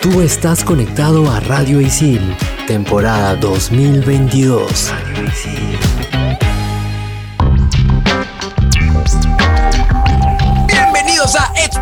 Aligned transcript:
Tú 0.00 0.20
estás 0.20 0.62
conectado 0.62 1.30
a 1.30 1.40
Radio 1.40 1.80
Isil, 1.80 2.20
temporada 2.66 3.34
2022. 3.36 4.90
Radio 4.90 5.24
Isil. 5.24 6.03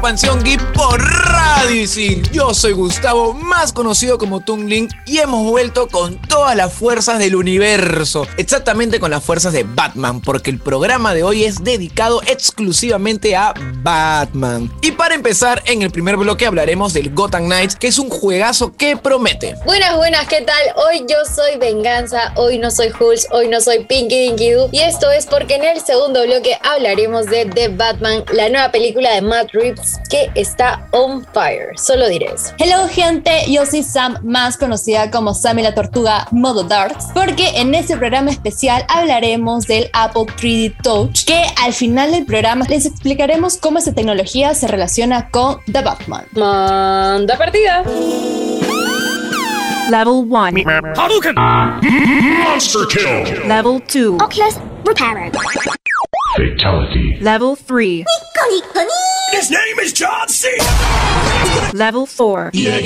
Expansión 0.03 0.43
Geek 0.43 0.61
por 0.73 1.01
Radio 1.01 1.83
Isil. 1.83 2.29
Yo 2.33 2.53
soy 2.55 2.73
Gustavo, 2.73 3.35
más 3.35 3.73
conocido 3.73 4.19
como 4.19 4.41
Tungling, 4.41 4.89
y 5.07 5.19
hemos 5.19 5.49
vuelto 5.49 5.87
con 5.87 6.21
todas 6.23 6.57
las 6.57 6.73
fuerzas 6.73 7.21
del 7.21 7.37
universo. 7.37 8.27
Exactamente 8.37 8.99
con 8.99 9.13
las 9.13 9.23
fuerzas 9.23 9.53
de 9.53 9.63
Batman, 9.63 10.21
porque 10.21 10.51
el 10.51 10.59
programa 10.59 11.15
de 11.15 11.23
hoy 11.23 11.45
es 11.45 11.63
dedicado 11.63 12.21
exclusivamente 12.27 13.37
a 13.37 13.55
Batman. 13.77 14.73
Y 14.83 14.91
para 14.91 15.15
empezar, 15.15 15.63
en 15.67 15.83
el 15.83 15.93
primer 15.93 16.17
bloque 16.17 16.47
hablaremos 16.47 16.93
del 16.95 17.15
Gotham 17.15 17.45
Knights, 17.45 17.77
que 17.77 17.87
es 17.87 18.01
un 18.01 18.11
juegazo 18.11 18.77
que 18.77 18.97
promete. 18.97 19.55
Buenas, 19.65 19.97
buenas, 19.97 20.27
¿qué 20.27 20.41
tal? 20.41 20.63
Hoy 20.75 21.07
yo 21.09 21.19
soy 21.33 21.59
Venganza, 21.61 22.33
hoy 22.35 22.59
no 22.59 22.73
soy 22.73 22.89
Hulz, 22.89 23.29
hoy 23.31 23.47
no 23.47 23.61
soy 23.61 23.85
Pinky 23.85 24.19
Dinky 24.19 24.51
Doo. 24.51 24.69
Y 24.73 24.81
esto 24.81 25.13
es 25.13 25.27
porque 25.27 25.55
en 25.55 25.65
el 25.65 25.81
segundo 25.81 26.25
bloque 26.25 26.59
hablaremos 26.61 27.27
de 27.27 27.45
The 27.45 27.69
Batman, 27.69 28.25
la 28.33 28.49
nueva 28.49 28.73
película 28.73 29.15
de 29.15 29.23
Matt 29.23 29.51
Reeves 29.53 29.92
que 30.09 30.31
está 30.35 30.87
on 30.93 31.25
fire. 31.33 31.77
Solo 31.77 32.09
diré 32.09 32.27
eso. 32.35 32.53
Hello 32.59 32.89
gente, 32.89 33.31
yo 33.49 33.65
soy 33.67 33.83
Sam, 33.83 34.19
más 34.23 34.57
conocida 34.57 35.11
como 35.11 35.35
Sammy 35.35 35.63
la 35.63 35.75
Tortuga 35.75 36.27
Modo 36.31 36.63
Darts, 36.65 37.09
porque 37.15 37.61
en 37.61 37.75
este 37.75 37.97
programa 37.97 38.31
especial 38.31 38.85
hablaremos 38.89 39.67
del 39.67 39.89
Apple 39.93 40.27
3D 40.37 40.75
Touch, 40.83 41.25
que 41.25 41.43
al 41.63 41.73
final 41.73 42.13
del 42.13 42.25
programa 42.25 42.65
les 42.69 42.87
explicaremos 42.87 43.57
cómo 43.57 43.79
esta 43.79 43.93
tecnología 43.93 44.55
se 44.55 44.69
relaciona 44.69 45.31
con 45.31 45.59
The 45.71 45.83
Batman. 45.83 46.25
Manda 46.33 47.37
partida. 47.37 47.83
Level 49.91 50.25
1. 50.29 50.63
Hadouken! 50.97 51.35
Monster 51.35 52.87
kill! 52.89 53.49
Level 53.49 53.83
2. 53.93 54.23
Oculus 54.23 54.57
Repairer. 54.85 55.33
Fatality. 56.37 57.19
Level 57.21 57.57
3. 57.57 58.05
His 59.33 59.51
name 59.51 59.79
is 59.81 59.93
John 59.93 60.29
C. 60.29 60.49
Level 61.75 62.07
4. 62.07 62.51
This 62.53 62.79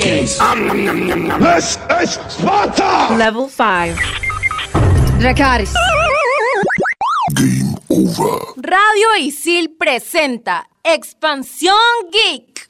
is 2.01 2.11
Sparta! 2.27 3.15
Level 3.15 3.47
5. 3.47 3.95
Dracaris. 5.19 5.73
Game 7.35 7.75
over. 7.89 8.39
Radio 8.57 9.15
Isil 9.19 9.69
presenta 9.77 10.65
Expansión 10.83 12.11
Geek. 12.11 12.67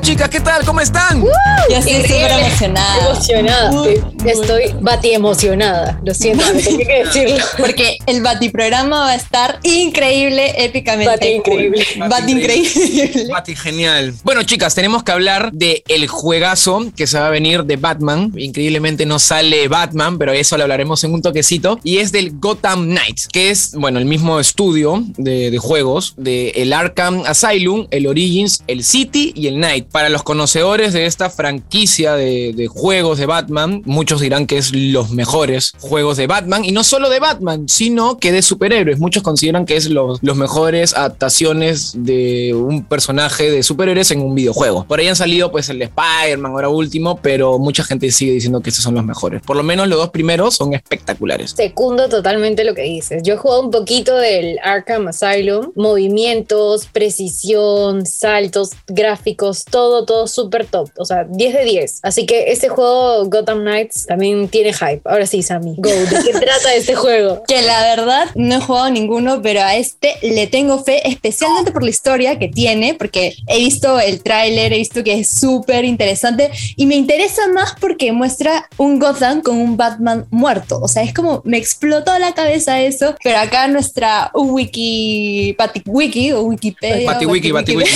Chicas. 0.00 0.28
¿Qué 0.28 0.40
tal? 0.40 0.64
¿Cómo 0.64 0.80
están? 0.80 1.22
Yo 1.22 1.76
estoy 1.76 1.94
súper 2.02 2.10
Increíble. 2.10 2.46
emocionada. 2.46 3.10
Emocionada. 3.10 3.84
Estoy 4.26 4.62
bati 4.80 5.10
emocionada. 5.12 6.00
Lo 6.04 6.12
siento, 6.12 6.44
tenía 6.52 6.86
que 6.86 7.04
decirlo. 7.04 7.36
Porque 7.58 7.98
el 8.06 8.20
Batiprograma 8.22 8.98
va 9.00 9.10
a 9.10 9.14
estar 9.14 9.60
increíble, 9.62 10.52
épicamente. 10.64 11.10
Bati 11.12 11.26
increíble. 11.28 11.86
Bati 12.08 12.32
increíble. 12.32 13.26
Bati, 13.30 13.56
genial. 13.56 14.14
Bueno, 14.24 14.42
chicas, 14.42 14.74
tenemos 14.74 15.04
que 15.04 15.12
hablar 15.12 15.52
de 15.52 15.82
el 15.88 16.08
juegazo 16.08 16.86
que 16.96 17.06
se 17.06 17.18
va 17.18 17.28
a 17.28 17.30
venir 17.30 17.64
de 17.64 17.76
Batman. 17.76 18.32
Increíblemente 18.36 19.06
no 19.06 19.18
sale 19.18 19.68
Batman, 19.68 20.18
pero 20.18 20.32
eso 20.32 20.56
lo 20.56 20.64
hablaremos 20.64 21.04
en 21.04 21.14
un 21.14 21.22
toquecito. 21.22 21.78
Y 21.84 21.98
es 21.98 22.10
del 22.12 22.32
Gotham 22.40 22.86
Knights, 22.86 23.28
que 23.28 23.50
es, 23.50 23.74
bueno, 23.74 23.98
el 23.98 24.06
mismo 24.06 24.40
estudio 24.40 25.04
de, 25.16 25.50
de 25.50 25.58
juegos 25.58 26.14
de 26.16 26.50
el 26.50 26.72
Arkham 26.72 27.22
Asylum, 27.26 27.86
el 27.90 28.06
Origins, 28.06 28.62
el 28.66 28.82
City 28.84 29.32
y 29.36 29.46
el 29.46 29.54
Knight. 29.54 29.83
Para 29.90 30.08
los 30.08 30.22
conocedores 30.22 30.92
de 30.92 31.06
esta 31.06 31.30
franquicia 31.30 32.14
de, 32.14 32.68
juegos 32.72 33.18
de 33.18 33.26
Batman, 33.26 33.82
muchos 33.84 34.20
dirán 34.20 34.46
que 34.46 34.58
es 34.58 34.74
los 34.74 35.10
mejores 35.10 35.72
juegos 35.80 36.16
de 36.16 36.26
Batman. 36.26 36.64
Y 36.64 36.72
no 36.72 36.84
solo 36.84 37.08
de 37.08 37.20
Batman, 37.20 37.68
sino 37.68 38.18
que 38.18 38.32
de 38.32 38.42
superhéroes. 38.42 38.98
Muchos 38.98 39.22
consideran 39.22 39.66
que 39.66 39.76
es 39.76 39.88
los, 39.88 40.22
mejores 40.22 40.94
adaptaciones 40.94 41.92
de 41.96 42.54
un 42.54 42.84
personaje 42.84 43.50
de 43.50 43.62
superhéroes 43.62 44.10
en 44.10 44.20
un 44.20 44.34
videojuego. 44.34 44.84
Por 44.84 44.98
ahí 44.98 45.06
han 45.06 45.16
salido 45.16 45.52
pues 45.52 45.68
el 45.68 45.78
de 45.78 45.84
Spider-Man 45.84 46.52
ahora 46.52 46.68
último, 46.68 47.20
pero 47.22 47.58
mucha 47.58 47.84
gente 47.84 48.10
sigue 48.10 48.32
diciendo 48.32 48.60
que 48.60 48.70
estos 48.70 48.82
son 48.82 48.94
los 48.94 49.04
mejores. 49.04 49.42
Por 49.42 49.56
lo 49.56 49.62
menos 49.62 49.88
los 49.88 49.98
dos 49.98 50.10
primeros 50.10 50.56
son 50.56 50.74
espectaculares. 50.74 51.52
Secundo 51.56 52.08
totalmente 52.08 52.64
lo 52.64 52.74
que 52.74 52.82
dices. 52.82 53.22
Yo 53.22 53.34
he 53.34 53.36
jugado 53.36 53.62
un 53.62 53.70
poquito 53.70 54.16
del 54.16 54.58
Arkham 54.62 55.08
Asylum. 55.08 55.72
Movimientos, 55.76 56.86
precisión, 56.86 58.06
saltos, 58.06 58.70
gráficos, 58.86 59.64
todo, 59.74 60.04
todo 60.04 60.28
súper 60.28 60.66
top. 60.66 60.88
O 60.98 61.04
sea, 61.04 61.24
10 61.24 61.52
de 61.52 61.64
10. 61.64 62.00
Así 62.04 62.26
que 62.26 62.52
este 62.52 62.68
juego, 62.68 63.24
Gotham 63.24 63.62
Knights, 63.62 64.06
también 64.06 64.46
tiene 64.46 64.72
hype. 64.72 65.00
Ahora 65.04 65.26
sí, 65.26 65.42
Sammy. 65.42 65.74
Go. 65.78 65.90
¿De 65.90 66.22
qué 66.24 66.32
trata 66.40 66.72
este 66.76 66.94
juego? 66.94 67.42
Que 67.48 67.60
la 67.62 67.82
verdad 67.82 68.28
no 68.36 68.54
he 68.54 68.60
jugado 68.60 68.88
ninguno, 68.90 69.42
pero 69.42 69.62
a 69.62 69.74
este 69.74 70.14
le 70.22 70.46
tengo 70.46 70.84
fe, 70.84 71.08
especialmente 71.08 71.72
por 71.72 71.82
la 71.82 71.90
historia 71.90 72.38
que 72.38 72.46
tiene, 72.46 72.94
porque 72.94 73.34
he 73.48 73.58
visto 73.58 73.98
el 73.98 74.22
tráiler, 74.22 74.72
he 74.72 74.78
visto 74.78 75.02
que 75.02 75.18
es 75.18 75.28
súper 75.28 75.84
interesante 75.84 76.52
y 76.76 76.86
me 76.86 76.94
interesa 76.94 77.48
más 77.48 77.74
porque 77.80 78.12
muestra 78.12 78.68
un 78.76 79.00
Gotham 79.00 79.40
con 79.40 79.56
un 79.56 79.76
Batman 79.76 80.24
muerto. 80.30 80.78
O 80.80 80.86
sea, 80.86 81.02
es 81.02 81.12
como 81.12 81.42
me 81.44 81.58
explotó 81.58 82.16
la 82.20 82.32
cabeza 82.32 82.80
eso, 82.80 83.16
pero 83.24 83.38
acá 83.38 83.66
nuestra 83.66 84.30
wiki, 84.34 85.56
Wiki 85.86 86.30
o 86.30 86.42
Wikipedia. 86.42 87.10
Batiwiki, 87.10 87.50
Batiwiki. 87.50 87.90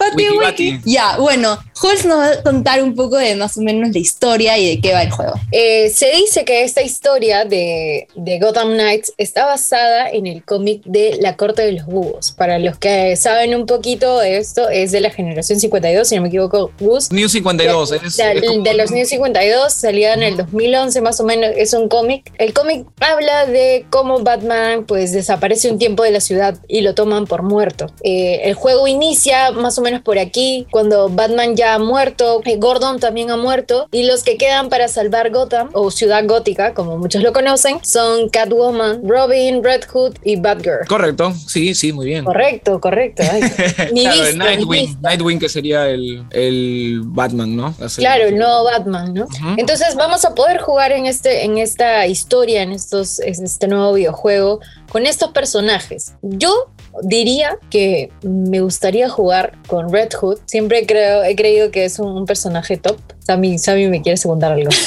Bati 0.00 0.16
Wiki, 0.16 0.38
Wiki. 0.38 0.72
Bati. 0.72 0.90
Ya, 1.12 1.18
bueno, 1.18 1.58
Jules 1.74 2.04
nos 2.06 2.18
va 2.18 2.28
a 2.30 2.42
contar 2.42 2.82
un 2.82 2.94
poco 2.94 3.16
de 3.16 3.34
más 3.36 3.56
o 3.58 3.60
menos 3.60 3.90
la 3.92 3.98
historia 3.98 4.56
y 4.58 4.76
de 4.76 4.80
qué 4.80 4.92
va 4.92 5.02
el 5.02 5.10
juego. 5.10 5.34
Eh, 5.52 5.90
se 5.90 6.10
dice 6.12 6.44
que 6.44 6.62
esta 6.62 6.82
historia 6.82 7.44
de, 7.44 8.08
de 8.14 8.38
Gotham 8.38 8.72
Knights 8.74 9.12
está 9.18 9.44
basada 9.46 10.08
en 10.10 10.26
el 10.26 10.44
cómic 10.44 10.82
de 10.84 11.18
La 11.20 11.36
Corte 11.36 11.62
de 11.62 11.72
los 11.72 11.86
Búhos. 11.86 12.32
Para 12.32 12.58
los 12.58 12.78
que 12.78 13.16
saben 13.16 13.54
un 13.54 13.66
poquito 13.66 14.18
de 14.20 14.38
esto, 14.38 14.68
es 14.70 14.92
de 14.92 15.00
la 15.00 15.10
generación 15.10 15.60
52, 15.60 16.08
si 16.08 16.16
no 16.16 16.22
me 16.22 16.28
equivoco, 16.28 16.70
Gus. 16.80 17.10
New 17.12 17.28
52. 17.28 17.92
es- 17.92 18.16
de, 18.16 18.32
es 18.32 18.40
como- 18.46 18.62
de 18.64 18.74
los 18.74 18.90
New 18.90 19.04
52 19.04 19.72
salía 19.72 20.14
en 20.14 20.22
el 20.22 20.36
2011 20.36 21.00
más 21.00 21.20
o 21.20 21.24
menos 21.24 21.50
es 21.56 21.72
un 21.74 21.88
cómic 21.88 22.32
el 22.38 22.52
cómic 22.54 22.86
habla 23.00 23.46
de 23.46 23.86
cómo 23.90 24.20
Batman 24.20 24.84
pues 24.86 25.12
desaparece 25.12 25.70
un 25.70 25.78
tiempo 25.78 26.02
de 26.02 26.10
la 26.12 26.20
ciudad 26.20 26.56
y 26.68 26.80
lo 26.82 26.94
toman 26.94 27.26
por 27.26 27.42
muerto 27.42 27.86
Eh, 28.02 28.42
el 28.44 28.54
juego 28.54 28.86
inicia 28.86 29.50
más 29.52 29.78
o 29.78 29.82
menos 29.82 30.02
por 30.02 30.18
aquí 30.18 30.66
cuando 30.70 30.93
Batman 31.08 31.56
ya 31.56 31.74
ha 31.74 31.78
muerto 31.78 32.40
eh, 32.44 32.56
Gordon 32.56 32.98
también 33.00 33.30
ha 33.30 33.36
muerto 33.36 33.88
y 33.92 34.04
los 34.04 34.22
que 34.22 34.36
quedan 34.36 34.68
para 34.68 34.88
salvar 34.88 35.30
Gotham 35.30 35.70
o 35.72 35.90
ciudad 35.90 36.24
gótica 36.26 36.74
como 36.74 36.96
muchos 36.96 37.22
lo 37.22 37.32
conocen 37.32 37.78
son 37.84 38.28
Catwoman 38.28 39.06
Robin 39.08 39.62
Red 39.62 39.84
Hood 39.92 40.14
y 40.24 40.36
Batgirl 40.36 40.86
Correcto, 40.88 41.32
sí, 41.46 41.74
sí, 41.74 41.92
muy 41.92 42.06
bien. 42.06 42.24
correcto 42.24 42.80
correcto 42.80 43.22
Ay, 43.30 43.42
ni 43.92 44.02
Claro, 44.04 44.22
visto, 44.22 44.28
el 44.28 44.38
ni 44.38 44.44
Nightwing. 44.44 44.98
Nightwing 45.00 45.38
que 45.38 45.48
sería 45.48 45.88
el, 45.88 46.24
el 46.30 47.00
Batman, 47.04 47.56
¿no? 47.56 47.74
Claro, 47.96 48.24
el 48.24 48.36
nuevo 48.38 48.64
Batman, 48.64 49.14
¿no? 49.14 49.26
Entonces 49.56 49.94
vamos 49.96 50.24
a 50.24 50.34
poder 50.34 50.60
jugar 50.60 50.92
en 50.92 51.06
este, 51.06 51.44
en 51.44 51.58
esta 51.58 52.06
historia, 52.06 52.62
en 52.62 52.72
estos, 52.72 53.18
en 53.20 53.44
este 53.44 53.68
nuevo 53.68 53.92
videojuego, 53.94 54.60
con 54.90 55.06
estos 55.06 55.30
personajes. 55.30 56.14
Yo 56.22 56.70
diría 57.02 57.56
que 57.70 58.10
me 58.22 58.60
gustaría 58.60 59.08
jugar 59.08 59.58
con 59.66 59.92
Red 59.92 60.10
Hood. 60.20 60.38
Siempre 60.46 60.86
creo, 60.86 61.24
he 61.24 61.34
creído 61.36 61.70
que 61.70 61.84
es 61.84 61.98
un, 61.98 62.08
un 62.08 62.26
personaje 62.26 62.76
top. 62.76 62.98
Sammy, 63.20 63.58
Sammy 63.58 63.88
me 63.88 64.02
quiere 64.02 64.16
secundar 64.16 64.52
algo. 64.52 64.70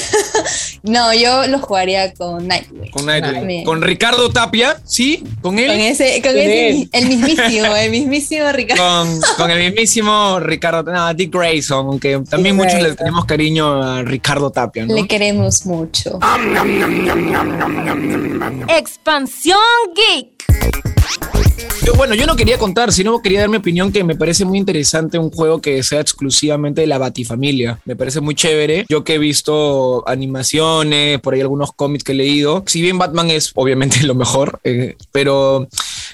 No, 0.83 1.13
yo 1.13 1.47
lo 1.47 1.59
jugaría 1.59 2.13
con 2.13 2.47
Nightwing. 2.47 2.91
Con 2.91 3.05
Nightwing. 3.05 3.65
Con 3.65 3.81
Ricardo 3.81 4.29
Tapia, 4.29 4.79
¿sí? 4.85 5.23
Con 5.41 5.59
él. 5.59 5.67
Con 5.67 5.79
ese, 5.79 6.21
con 6.21 6.31
Con 6.31 6.39
ese 6.39 6.69
él. 6.69 6.89
el 6.93 7.07
mismísimo, 7.07 7.75
el 7.75 7.91
mismísimo 7.91 8.51
Ricardo. 8.51 8.83
Con, 8.83 9.21
con 9.37 9.51
el 9.51 9.59
mismísimo 9.59 10.39
Ricardo, 10.39 10.83
no, 10.91 11.13
Dick 11.13 11.33
Grayson, 11.33 11.87
aunque 11.87 12.21
también 12.29 12.55
Dick 12.57 12.65
muchos 12.65 12.81
le 12.81 12.95
tenemos 12.95 13.25
cariño 13.25 13.83
a 13.83 14.01
Ricardo 14.03 14.49
Tapia, 14.51 14.85
¿no? 14.85 14.95
Le 14.95 15.07
queremos 15.07 15.65
mucho. 15.65 16.19
Expansión 18.69 19.59
Geek. 19.95 20.66
Bueno, 21.97 22.13
yo 22.13 22.27
no 22.27 22.35
quería 22.35 22.59
contar, 22.59 22.93
sino 22.93 23.21
quería 23.23 23.39
dar 23.39 23.49
mi 23.49 23.57
opinión 23.57 23.91
que 23.91 24.03
me 24.03 24.15
parece 24.15 24.45
muy 24.45 24.59
interesante 24.59 25.17
un 25.17 25.31
juego 25.31 25.59
que 25.59 25.81
sea 25.81 25.99
exclusivamente 25.99 26.81
de 26.81 26.87
la 26.87 26.99
Batifamilia. 26.99 27.79
Me 27.85 27.95
parece 27.95 28.21
muy 28.21 28.35
chévere. 28.35 28.85
Yo 28.87 29.03
que 29.03 29.15
he 29.15 29.17
visto 29.17 30.07
animaciones, 30.07 31.19
por 31.19 31.33
ahí 31.33 31.41
algunos 31.41 31.73
cómics 31.73 32.03
que 32.03 32.11
he 32.11 32.15
leído. 32.15 32.63
Si 32.67 32.81
bien 32.81 32.99
Batman 32.99 33.31
es 33.31 33.51
obviamente 33.55 34.03
lo 34.03 34.13
mejor, 34.13 34.59
eh, 34.63 34.95
pero 35.11 35.67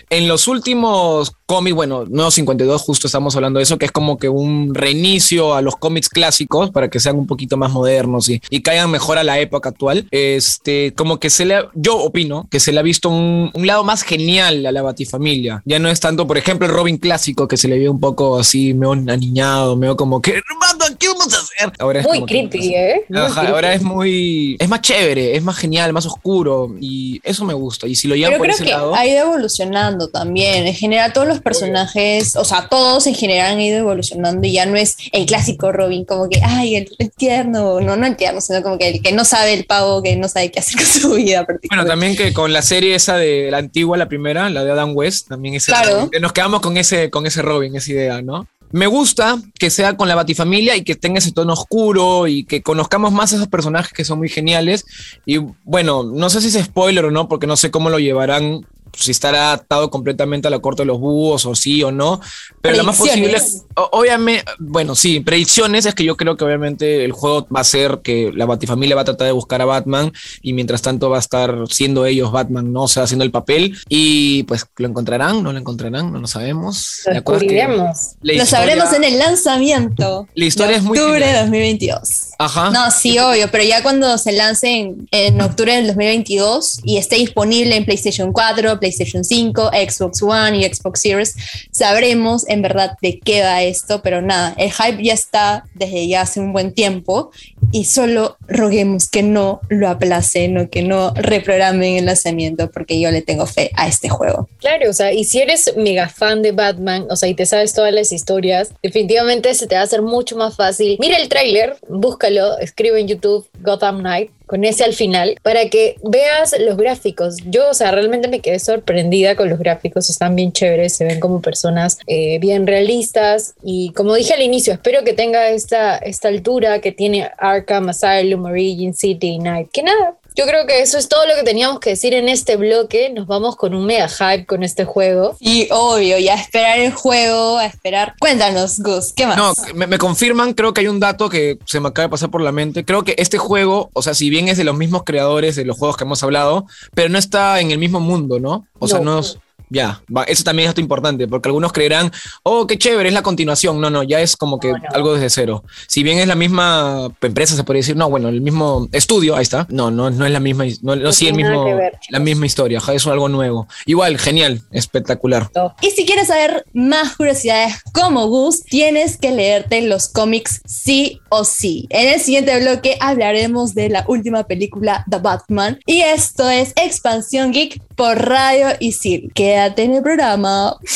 en 0.10 0.28
los 0.30 0.48
últimos 0.48 1.34
cómics, 1.54 1.76
bueno, 1.76 2.06
no 2.10 2.32
52, 2.32 2.82
justo 2.82 3.08
estamos 3.08 3.36
hablando 3.36 3.60
de 3.60 3.64
eso, 3.64 3.78
que 3.78 3.86
es 3.86 3.92
como 3.92 4.18
que 4.18 4.30
un 4.30 4.74
reinicio 4.74 5.54
a 5.54 5.62
los 5.62 5.76
cómics 5.76 6.10
clásicos 6.10 6.72
para 6.72 6.90
que 6.90 7.00
sean 7.00 7.18
un 7.18 7.28
poquito 7.28 7.58
más 7.58 7.72
modernos 7.72 8.30
y, 8.30 8.42
y 8.50 8.62
caigan 8.62 8.90
mejor 8.90 9.18
a 9.18 9.24
la 9.24 9.40
época 9.40 9.70
actual. 9.70 10.08
Este, 10.12 10.94
como 10.96 11.20
que 11.20 11.30
se 11.30 11.46
le, 11.46 11.56
ha- 11.56 11.70
yo 11.76 11.98
opino 11.98 12.48
que 12.50 12.60
se 12.60 12.72
le 12.72 12.80
ha 12.80 12.84
visto 12.84 13.10
un, 13.10 13.52
un 13.54 13.68
lado 13.68 13.84
más 13.84 14.02
genial 14.04 14.66
a 14.66 14.72
la 14.72 14.82
Batifamilia. 14.82 15.62
Ya 15.66 15.80
no 15.80 15.90
es 15.90 16.00
tanto, 16.00 16.26
por 16.26 16.38
ejemplo, 16.38 16.66
el 16.68 16.74
Robin 16.74 16.98
clásico 16.98 17.48
que 17.48 17.58
se 17.58 17.68
le 17.68 17.78
vio 17.78 17.92
un 17.92 18.00
poco 18.00 18.40
así, 18.40 18.74
medio 18.74 18.94
aniñado, 18.94 19.76
medio 19.76 19.96
como 19.96 20.22
que, 20.22 20.32
hermano, 20.32 20.96
¿qué 20.98 21.08
vamos 21.08 21.34
a 21.34 21.38
hacer? 21.38 21.74
Ahora 21.80 22.00
es 22.02 22.08
Muy 22.08 22.24
creepy, 22.26 22.74
¿eh? 22.76 23.06
Muy 23.10 23.20
Ajá, 23.20 23.34
creepy. 23.42 23.52
ahora 23.54 23.74
es 23.74 23.82
muy. 23.84 24.56
Es 24.60 24.68
más 24.70 24.82
chévere, 24.82 25.36
es 25.36 25.44
más 25.44 25.56
genial, 25.58 25.94
más 25.94 26.06
oscuro. 26.06 26.76
Y 26.80 27.20
eso 27.24 27.46
me 27.46 27.54
gusta. 27.54 27.88
Y 27.88 27.96
si 27.96 28.08
lo 28.08 28.16
llevan 28.16 28.32
Pero 28.32 28.40
por 28.40 28.46
creo 28.48 28.56
ese 28.56 28.66
que 28.66 28.72
lado. 28.72 28.96
ha 28.96 29.06
ido 29.06 29.24
evolucionando 29.26 30.08
también. 30.10 30.66
En 30.68 30.74
general, 30.74 31.14
todos 31.14 31.28
los 31.28 31.40
personajes, 31.44 32.36
o 32.36 32.46
sea, 32.46 32.68
todos 32.70 33.06
en 33.08 33.16
general 33.16 33.54
han 33.54 33.62
ido 33.62 33.78
evolucionando 33.78 34.48
y 34.48 34.54
ya 34.54 34.66
no 34.66 34.76
es 34.76 34.98
el 35.12 35.26
clásico 35.26 35.72
Robin, 35.72 36.06
como 36.06 36.30
que, 36.30 36.42
ay, 36.44 36.76
el, 36.76 36.90
el 36.98 37.12
tierno, 37.12 37.80
no, 37.80 37.96
no 37.96 38.06
el 38.06 38.16
tierno, 38.16 38.42
sino 38.42 38.64
como 38.64 38.78
que 38.78 38.90
el 38.90 39.02
que 39.02 39.12
no 39.12 39.26
sabe 39.26 39.54
el 39.54 39.66
pavo, 39.66 40.02
que 40.02 40.16
no 40.16 40.28
sabe 40.28 40.52
qué 40.52 40.60
hacer 40.60 40.76
con 40.78 40.86
su 40.86 41.14
vida. 41.14 41.46
Bueno, 41.70 41.86
también 41.86 42.16
que 42.16 42.34
con 42.34 42.54
la 42.54 42.62
serie 42.62 42.96
esa 42.96 43.18
de 43.18 43.52
la 43.52 43.58
antigua, 43.58 43.98
la 43.98 44.08
primera, 44.08 44.50
la 44.50 44.64
de 44.64 44.72
Adam 44.72 44.96
West, 44.96 45.30
también 45.30 45.56
ese 45.56 45.72
Claro. 45.72 46.10
Nos 46.22 46.34
quedamos 46.34 46.62
con 46.62 46.78
ese, 46.78 47.10
con 47.10 47.26
ese 47.26 47.42
Robin, 47.42 47.76
esa 47.76 47.92
idea, 47.92 48.22
¿no? 48.22 48.48
Me 48.72 48.88
gusta 48.88 49.40
que 49.60 49.70
sea 49.70 49.96
con 49.96 50.08
la 50.08 50.16
Batifamilia 50.16 50.76
y 50.76 50.84
que 50.84 50.96
tenga 50.96 51.20
ese 51.20 51.32
tono 51.32 51.54
oscuro 51.54 52.28
y 52.28 52.44
que 52.44 52.64
conozcamos 52.64 53.12
más 53.12 53.32
a 53.32 53.36
esos 53.36 53.48
personajes 53.48 53.94
que 53.94 54.04
son 54.04 54.18
muy 54.18 54.30
geniales. 54.30 54.86
Y 55.28 55.38
bueno, 55.64 56.04
no 56.04 56.30
sé 56.32 56.42
si 56.42 56.48
es 56.48 56.66
spoiler 56.66 57.06
o 57.06 57.12
no, 57.12 57.28
porque 57.28 57.46
no 57.46 57.56
sé 57.56 57.70
cómo 57.70 57.92
lo 57.92 58.00
llevarán, 58.00 58.66
si 58.96 59.12
estará 59.12 59.54
atado 59.54 59.90
completamente 59.90 60.48
a 60.48 60.52
la 60.52 60.60
corte 60.60 60.84
de 60.84 60.86
los 60.88 61.00
búhos 61.00 61.46
o 61.46 61.56
sí 61.56 61.84
o 61.84 61.92
no. 61.92 62.22
Pero 62.62 62.78
lo 62.78 62.84
más 62.84 62.98
posible, 62.98 63.38
o- 63.76 63.90
obviamente, 63.92 64.46
bueno, 64.60 64.96
sí, 64.96 65.20
predicciones 65.20 65.86
es 65.86 65.96
que 65.96 66.04
yo 66.04 66.16
creo 66.16 66.38
que 66.38 66.46
obviamente 66.46 67.04
el 67.04 67.12
juego 67.12 67.48
va 67.54 67.62
a 67.62 67.64
ser 67.64 68.00
que 68.04 68.32
la 68.34 68.46
Batifamilia 68.46 68.96
va 68.96 69.02
a 69.02 69.06
tratar 69.06 69.28
de 69.28 69.34
buscar 69.34 69.62
a 69.62 69.66
Batman 69.66 70.12
y 70.42 70.54
mientras 70.54 70.82
tanto 70.82 71.10
va 71.10 71.18
a 71.18 71.20
estar 71.20 71.56
siendo 71.70 72.06
ellos 72.06 72.32
Batman, 72.32 72.72
¿no? 72.72 72.84
O 72.84 72.88
sea, 72.88 73.04
haciendo 73.04 73.24
el 73.26 73.32
papel 73.32 73.78
y 73.90 74.44
pues 74.44 74.66
lo 74.78 74.88
encontrarán, 74.88 75.44
no 75.44 75.52
lo 75.52 75.60
encontrarán, 75.60 76.12
no 76.12 76.20
lo 76.20 76.28
sabemos. 76.28 77.02
Lo 77.06 77.12
es 77.14 77.22
que 77.24 77.32
descubriremos. 77.32 77.98
Lo 78.22 78.46
sabremos 78.46 78.94
en 78.94 79.04
el 79.04 79.18
lanzamiento. 79.20 80.28
La 80.36 80.46
historia 80.46 80.72
de 80.74 80.78
es 80.78 80.84
muy 80.84 80.98
octubre 80.98 81.20
de 81.20 81.26
genial. 81.26 81.46
2022. 81.46 82.10
Ajá. 82.40 82.70
No, 82.72 82.92
sí, 82.92 83.18
obvio, 83.20 83.50
pero 83.52 83.64
ya 83.64 83.82
cuando 83.84 84.18
se 84.18 84.32
lance 84.34 84.68
en, 84.70 85.08
en 85.12 85.42
octubre 85.42 85.76
del 85.76 85.88
2022 85.88 86.80
y 86.84 86.98
esté 86.98 87.16
disponible 87.18 87.76
en 87.76 87.86
PlayStation 87.86 88.32
4, 88.32 88.80
PlayStation 88.84 89.24
5, 89.24 89.72
Xbox 89.72 90.22
One 90.22 90.58
y 90.58 90.66
Xbox 90.66 91.00
Series, 91.00 91.36
sabremos 91.72 92.46
en 92.50 92.62
verdad 92.62 92.98
de 93.02 93.18
qué 93.20 93.42
va 93.42 93.64
esto, 93.64 94.02
pero 94.02 94.22
nada, 94.22 94.54
el 94.58 94.74
hype 94.74 95.02
ya 95.02 95.14
está 95.14 95.64
desde 95.74 96.06
ya 96.06 96.22
hace 96.22 96.42
un 96.42 96.52
buen 96.52 96.74
tiempo 96.74 97.32
y 97.72 97.86
solo 97.86 98.36
roguemos 98.46 99.10
que 99.10 99.24
no 99.24 99.62
lo 99.70 99.88
aplacen 99.88 100.58
o 100.58 100.70
que 100.70 100.82
no 100.82 101.14
reprogramen 101.16 101.96
el 101.96 102.08
lanzamiento 102.08 102.70
porque 102.70 103.00
yo 103.00 103.10
le 103.10 103.22
tengo 103.22 103.46
fe 103.46 103.72
a 103.76 103.88
este 103.88 104.10
juego. 104.10 104.50
Claro, 104.60 104.90
o 104.90 104.94
sea, 104.94 105.14
y 105.14 105.24
si 105.24 105.40
eres 105.40 105.74
mega 105.78 106.10
fan 106.10 106.42
de 106.42 106.52
Batman, 106.52 107.08
o 107.10 107.16
sea, 107.16 107.30
y 107.30 107.36
te 107.36 107.46
sabes 107.46 107.74
todas 107.74 107.94
las 107.94 108.12
historias, 108.12 108.74
definitivamente 108.84 109.54
se 109.54 109.66
te 109.66 109.76
va 109.76 109.82
a 109.82 109.86
hacer 109.86 110.02
mucho 110.02 110.36
más 110.36 110.58
fácil. 110.58 110.98
Mira 111.00 111.18
el 111.18 111.30
tráiler, 111.30 111.78
búscalo, 111.88 112.58
escribe 112.58 113.00
en 113.00 113.08
YouTube 113.08 113.48
Gotham 113.62 114.00
Knight 114.00 114.30
con 114.46 114.64
ese 114.64 114.84
al 114.84 114.94
final 114.94 115.38
para 115.42 115.70
que 115.70 115.96
veas 116.04 116.56
los 116.60 116.78
gráficos. 116.78 117.38
Yo, 117.46 117.70
o 117.70 117.74
sea, 117.74 117.92
realmente 117.92 118.28
me 118.28 118.40
quedé 118.40 118.60
sorprendida 118.60 119.36
con 119.36 119.50
los 119.50 119.60
gráficos, 119.60 120.10
están 120.10 120.36
bien 120.36 120.52
chéveres, 120.52 120.96
se 120.96 121.06
ven 121.06 121.20
como 121.20 121.42
personas 121.42 122.00
eh, 122.08 122.40
bien 122.40 122.68
realistas 122.68 123.56
y 123.64 123.92
como 123.94 124.16
dije 124.16 124.34
al 124.34 124.42
inicio, 124.42 124.74
espero 124.74 125.04
que 125.04 125.14
tenga 125.14 125.50
esta, 125.50 125.98
esta 125.98 126.28
altura 126.28 126.80
que 126.80 126.92
tiene 126.92 127.30
Arkham 127.38 127.90
Asylum, 127.90 128.46
Origin 128.46 128.94
City, 128.94 129.38
Night. 129.40 129.70
Que 129.72 129.84
nada, 129.84 130.18
yo 130.36 130.46
creo 130.46 130.66
que 130.66 130.82
eso 130.82 130.98
es 130.98 131.08
todo 131.10 131.26
lo 131.28 131.36
que 131.36 131.44
teníamos 131.44 131.80
que 131.80 131.92
decir 131.92 132.14
en 132.14 132.30
este 132.30 132.56
bloque. 132.58 133.10
Nos 133.12 133.28
vamos 133.28 133.56
con 133.56 133.74
un 133.74 133.86
mega 133.86 134.08
hype 134.10 134.46
con 134.46 134.64
este 134.64 134.86
juego. 134.86 135.36
Y 135.40 135.68
obvio, 135.72 136.18
ya 136.20 136.36
esperar 136.36 136.80
el 136.80 136.94
juego, 136.94 137.58
a 137.58 137.66
esperar. 137.66 138.16
Cuéntanos, 138.20 138.80
Gus, 138.80 139.14
¿qué 139.16 139.26
más? 139.28 139.38
No, 139.38 139.54
me, 139.76 139.88
me 139.88 139.98
confirman, 139.98 140.54
creo 140.54 140.74
que 140.74 140.82
hay 140.82 140.88
un 140.88 141.00
dato 141.00 141.30
que 141.30 141.58
se 141.66 141.80
me 141.80 141.90
acaba 141.90 142.08
de 142.08 142.12
pasar 142.12 142.30
por 142.32 142.42
la 142.42 142.52
mente. 142.52 142.84
Creo 142.86 143.04
que 143.04 143.16
este 143.18 143.38
juego, 143.38 143.90
o 143.94 144.02
sea, 144.02 144.14
si 144.14 144.30
bien 144.30 144.48
es 144.48 144.58
de 144.58 144.64
los 144.64 144.76
mismos 144.76 145.04
creadores 145.04 145.56
de 145.56 145.66
los 145.66 145.78
juegos 145.78 145.98
que 145.98 146.04
hemos 146.04 146.24
hablado, 146.24 146.66
pero 146.94 147.10
no 147.10 147.18
está 147.20 147.60
en 147.60 147.72
el 147.72 147.78
mismo 147.78 148.00
mundo, 148.00 148.40
¿no? 148.40 148.66
O 148.80 148.88
sea, 148.88 149.00
No. 149.00 149.06
no 149.16 149.20
es- 149.20 149.38
Ya, 149.70 150.02
va, 150.16 150.24
eso 150.24 150.44
también 150.44 150.68
es 150.68 150.70
algo 150.70 150.82
importante, 150.82 151.28
porque 151.28 151.50
algunos 151.50 151.72
creerán, 151.74 152.12
oh, 152.44 152.68
qué 152.68 152.78
chévere, 152.78 153.10
es 153.10 153.14
la 153.14 153.24
continuación. 153.24 153.82
No, 153.82 153.90
no, 153.90 154.04
ya 154.04 154.22
es 154.22 154.36
como 154.36 154.60
que 154.60 154.72
No, 154.72 154.78
no. 154.78 154.84
algo 154.94 155.14
desde 155.14 155.30
cero. 155.30 155.64
Si 155.88 156.04
bien 156.04 156.20
es 156.20 156.28
la 156.28 156.36
misma 156.36 157.10
empresa, 157.22 157.56
se 157.56 157.64
podría 157.64 157.80
decir, 157.80 157.96
no, 157.96 158.10
bueno, 158.10 158.30
el 158.30 158.42
mismo 158.42 158.88
estudio, 158.92 159.36
ahí 159.36 159.44
está. 159.44 159.68
No, 159.70 159.92
no, 159.92 160.10
no 160.10 160.26
es 160.26 160.32
la 160.32 160.40
misma, 160.40 160.66
no, 160.82 160.96
no, 160.96 161.12
sí, 161.12 161.28
el 161.28 161.36
mismo, 161.36 161.64
ver, 161.66 161.94
la 162.10 162.20
misma 162.20 162.46
historia, 162.46 162.82
es 162.94 163.08
algo 163.08 163.30
nuevo. 163.30 163.68
Igual, 163.86 164.18
genial, 164.18 164.62
espectacular. 164.72 165.50
Y 165.82 165.92
si 165.92 166.06
quieres 166.06 166.28
saber 166.28 166.66
más 166.74 167.16
curiosidades 167.16 167.82
como 167.94 168.28
Gus, 168.28 168.64
tienes 168.64 169.18
que 169.18 169.32
leerte 169.32 169.82
los 169.82 170.10
cómics 170.10 170.62
sí 170.66 171.20
o 171.30 171.44
sí. 171.44 171.88
En 171.90 172.10
el 172.10 172.20
siguiente 172.20 172.60
bloque 172.60 172.98
hablaremos 173.00 173.74
de 173.74 173.90
la 173.90 174.06
última 174.08 174.44
película 174.44 175.06
The 175.10 175.18
Batman. 175.18 175.80
Y 175.86 176.02
esto 176.02 176.50
es 176.50 176.74
Expansión 176.76 177.52
Geek 177.52 177.82
por 177.96 178.18
Radio 178.18 178.68
Isil. 178.80 179.32
Quédate 179.34 179.84
en 179.84 179.96
el 179.96 180.04
programa. 180.04 180.78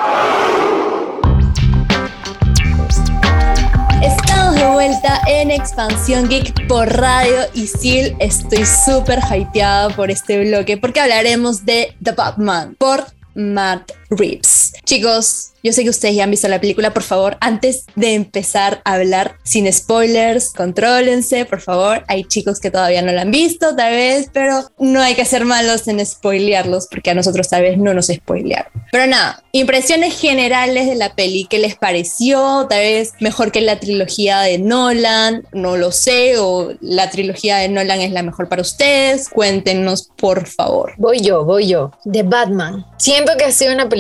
De 4.61 4.67
vuelta 4.67 5.21
en 5.27 5.51
Expansión 5.51 6.29
Geek 6.29 6.67
por 6.67 6.87
Radio 6.87 7.47
Isil. 7.55 8.15
Estoy 8.19 8.67
súper 8.67 9.19
hypeada 9.21 9.89
por 9.89 10.11
este 10.11 10.45
bloque 10.45 10.77
porque 10.77 11.01
hablaremos 11.01 11.65
de 11.65 11.95
The 12.03 12.13
Batman 12.13 12.77
por 12.79 13.07
Matt 13.35 13.93
Reeves. 14.11 14.73
Chicos, 14.85 15.53
yo 15.63 15.73
sé 15.73 15.85
que 15.85 15.91
ustedes 15.91 16.17
ya 16.17 16.25
han 16.25 16.31
visto 16.31 16.49
la 16.49 16.61
película, 16.61 16.93
por 16.95 17.03
favor, 17.03 17.37
antes 17.41 17.85
de 17.95 18.15
empezar 18.15 18.81
a 18.85 18.95
hablar 18.95 19.37
sin 19.45 19.71
spoilers, 19.71 20.53
contrólense, 20.55 21.45
por 21.45 21.61
favor. 21.61 22.03
Hay 22.09 22.25
chicos 22.25 22.61
que 22.61 22.71
todavía 22.71 23.03
no 23.03 23.13
la 23.13 23.23
han 23.23 23.31
visto, 23.31 23.77
tal 23.77 23.93
vez, 23.93 24.31
pero 24.33 24.65
no 24.79 25.01
hay 25.01 25.15
que 25.15 25.25
ser 25.25 25.45
malos 25.45 25.87
en 25.87 26.05
spoilearlos 26.05 26.89
porque 26.91 27.11
a 27.11 27.15
nosotros 27.15 27.49
tal 27.49 27.63
vez 27.63 27.79
no 27.79 27.93
nos 27.93 28.07
spoilearon. 28.07 28.73
Pero 28.91 29.07
nada, 29.07 29.45
impresiones 29.53 30.19
generales 30.19 30.89
de 30.89 30.95
la 30.95 31.15
peli, 31.15 31.47
¿qué 31.49 31.59
les 31.59 31.77
pareció? 31.77 32.67
Tal 32.69 32.81
vez 32.81 33.13
mejor 33.21 33.53
que 33.53 33.61
la 33.61 33.79
trilogía 33.79 34.41
de 34.41 34.59
Nolan, 34.59 35.47
no 35.53 35.77
lo 35.77 35.93
sé, 35.93 36.39
o 36.39 36.73
la 36.81 37.11
trilogía 37.11 37.59
de 37.59 37.69
Nolan 37.69 38.01
es 38.01 38.13
la 38.13 38.23
mejor 38.23 38.49
para 38.49 38.63
ustedes. 38.63 39.29
Cuéntenos, 39.29 40.09
por 40.17 40.47
favor. 40.47 40.95
Voy 40.97 41.21
yo, 41.21 41.45
voy 41.45 41.69
yo. 41.69 41.93
De 42.05 42.23
Batman. 42.23 42.87
Siento 42.97 43.37
que 43.37 43.45
ha 43.45 43.53
sido 43.53 43.73
una 43.75 43.89
película 43.89 44.00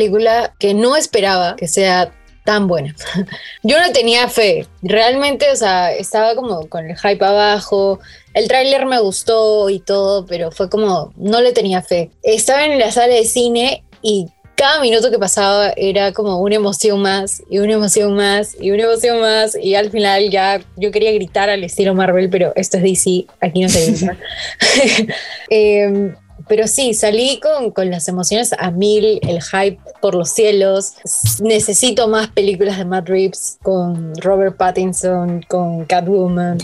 que 0.58 0.74
no 0.74 0.96
esperaba 0.96 1.56
que 1.56 1.68
sea 1.68 2.12
tan 2.44 2.66
buena. 2.66 2.94
Yo 3.62 3.80
no 3.80 3.92
tenía 3.92 4.28
fe. 4.28 4.66
Realmente, 4.82 5.50
o 5.50 5.56
sea, 5.56 5.92
estaba 5.92 6.34
como 6.34 6.68
con 6.68 6.88
el 6.88 6.96
hype 6.96 7.24
abajo. 7.24 8.00
El 8.34 8.48
tráiler 8.48 8.86
me 8.86 9.00
gustó 9.00 9.68
y 9.70 9.80
todo, 9.80 10.26
pero 10.26 10.50
fue 10.50 10.70
como, 10.70 11.12
no 11.16 11.40
le 11.40 11.52
tenía 11.52 11.82
fe. 11.82 12.10
Estaba 12.22 12.64
en 12.64 12.78
la 12.78 12.90
sala 12.92 13.14
de 13.14 13.24
cine 13.24 13.84
y 14.02 14.28
cada 14.60 14.80
minuto 14.82 15.10
que 15.10 15.18
pasaba 15.18 15.72
era 15.74 16.12
como 16.12 16.38
una 16.38 16.56
emoción 16.56 17.00
más 17.00 17.42
y 17.48 17.60
una 17.60 17.72
emoción 17.72 18.14
más 18.14 18.54
y 18.60 18.70
una 18.70 18.82
emoción 18.82 19.18
más 19.18 19.56
y 19.56 19.74
al 19.74 19.90
final 19.90 20.28
ya 20.28 20.60
yo 20.76 20.90
quería 20.90 21.12
gritar 21.12 21.48
al 21.48 21.64
estilo 21.64 21.94
Marvel, 21.94 22.28
pero 22.28 22.52
esto 22.56 22.76
es 22.76 22.82
DC, 22.82 23.24
aquí 23.40 23.62
no 23.62 23.70
se 23.70 23.86
grita. 23.86 24.18
Em, 25.48 26.14
pero 26.48 26.66
sí, 26.66 26.94
salí 26.94 27.40
con, 27.40 27.70
con 27.70 27.90
las 27.90 28.08
emociones 28.08 28.52
a 28.58 28.70
mil, 28.70 29.20
el 29.22 29.42
hype 29.42 29.78
por 30.00 30.14
los 30.14 30.30
cielos. 30.30 30.94
Necesito 31.40 32.08
más 32.08 32.28
películas 32.28 32.78
de 32.78 32.84
Matt 32.84 33.08
Reeves 33.08 33.58
con 33.62 34.14
Robert 34.16 34.56
Pattinson, 34.56 35.42
con 35.48 35.84
Catwoman. 35.86 36.58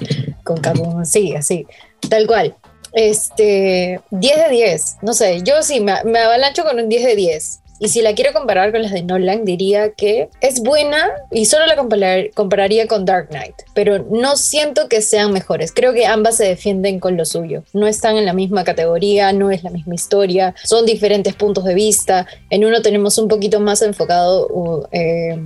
con 0.45 0.59
Catwoman, 0.59 1.06
sí, 1.06 1.35
así, 1.35 1.66
tal 2.09 2.26
cual. 2.26 2.54
Este, 2.92 4.00
10 4.11 4.37
de 4.37 4.49
10, 4.49 4.97
no 5.02 5.12
sé, 5.12 5.42
yo 5.42 5.62
sí 5.62 5.80
me, 5.80 6.02
me 6.04 6.21
avalancho 6.21 6.64
con 6.64 6.80
un 6.80 6.88
10 6.88 7.04
de 7.04 7.16
10. 7.16 7.61
Y 7.78 7.88
si 7.88 8.00
la 8.02 8.14
quiero 8.14 8.33
comparar 8.33 8.73
con 8.73 8.83
las 8.83 8.92
de 8.92 9.02
Nolan, 9.02 9.45
diría 9.45 9.90
que 9.92 10.28
es 10.40 10.61
buena 10.61 11.11
y 11.30 11.45
solo 11.47 11.66
la 11.66 11.76
comparar- 11.76 12.30
compararía 12.35 12.87
con 12.87 13.04
Dark 13.04 13.28
Knight, 13.28 13.54
pero 13.75 13.99
no 14.11 14.37
siento 14.37 14.88
que 14.88 15.02
sean 15.02 15.33
mejores. 15.33 15.73
Creo 15.73 15.92
que 15.92 16.06
ambas 16.06 16.37
se 16.37 16.45
defienden 16.45 17.00
con 17.00 17.16
lo 17.16 17.25
suyo. 17.25 17.64
No 17.73 17.87
están 17.87 18.16
en 18.16 18.25
la 18.25 18.33
misma 18.33 18.64
categoría, 18.64 19.33
no 19.33 19.50
es 19.50 19.62
la 19.62 19.71
misma 19.71 19.95
historia, 19.95 20.54
son 20.64 20.87
diferentes 20.87 21.35
puntos 21.35 21.64
de 21.64 21.75
vista. 21.75 22.26
En 22.50 22.64
uno 22.64 22.80
tenemos 22.83 23.18
un 23.18 23.28
poquito 23.28 23.61
más 23.61 23.83
enfocado 23.83 24.88
eh, 24.92 25.38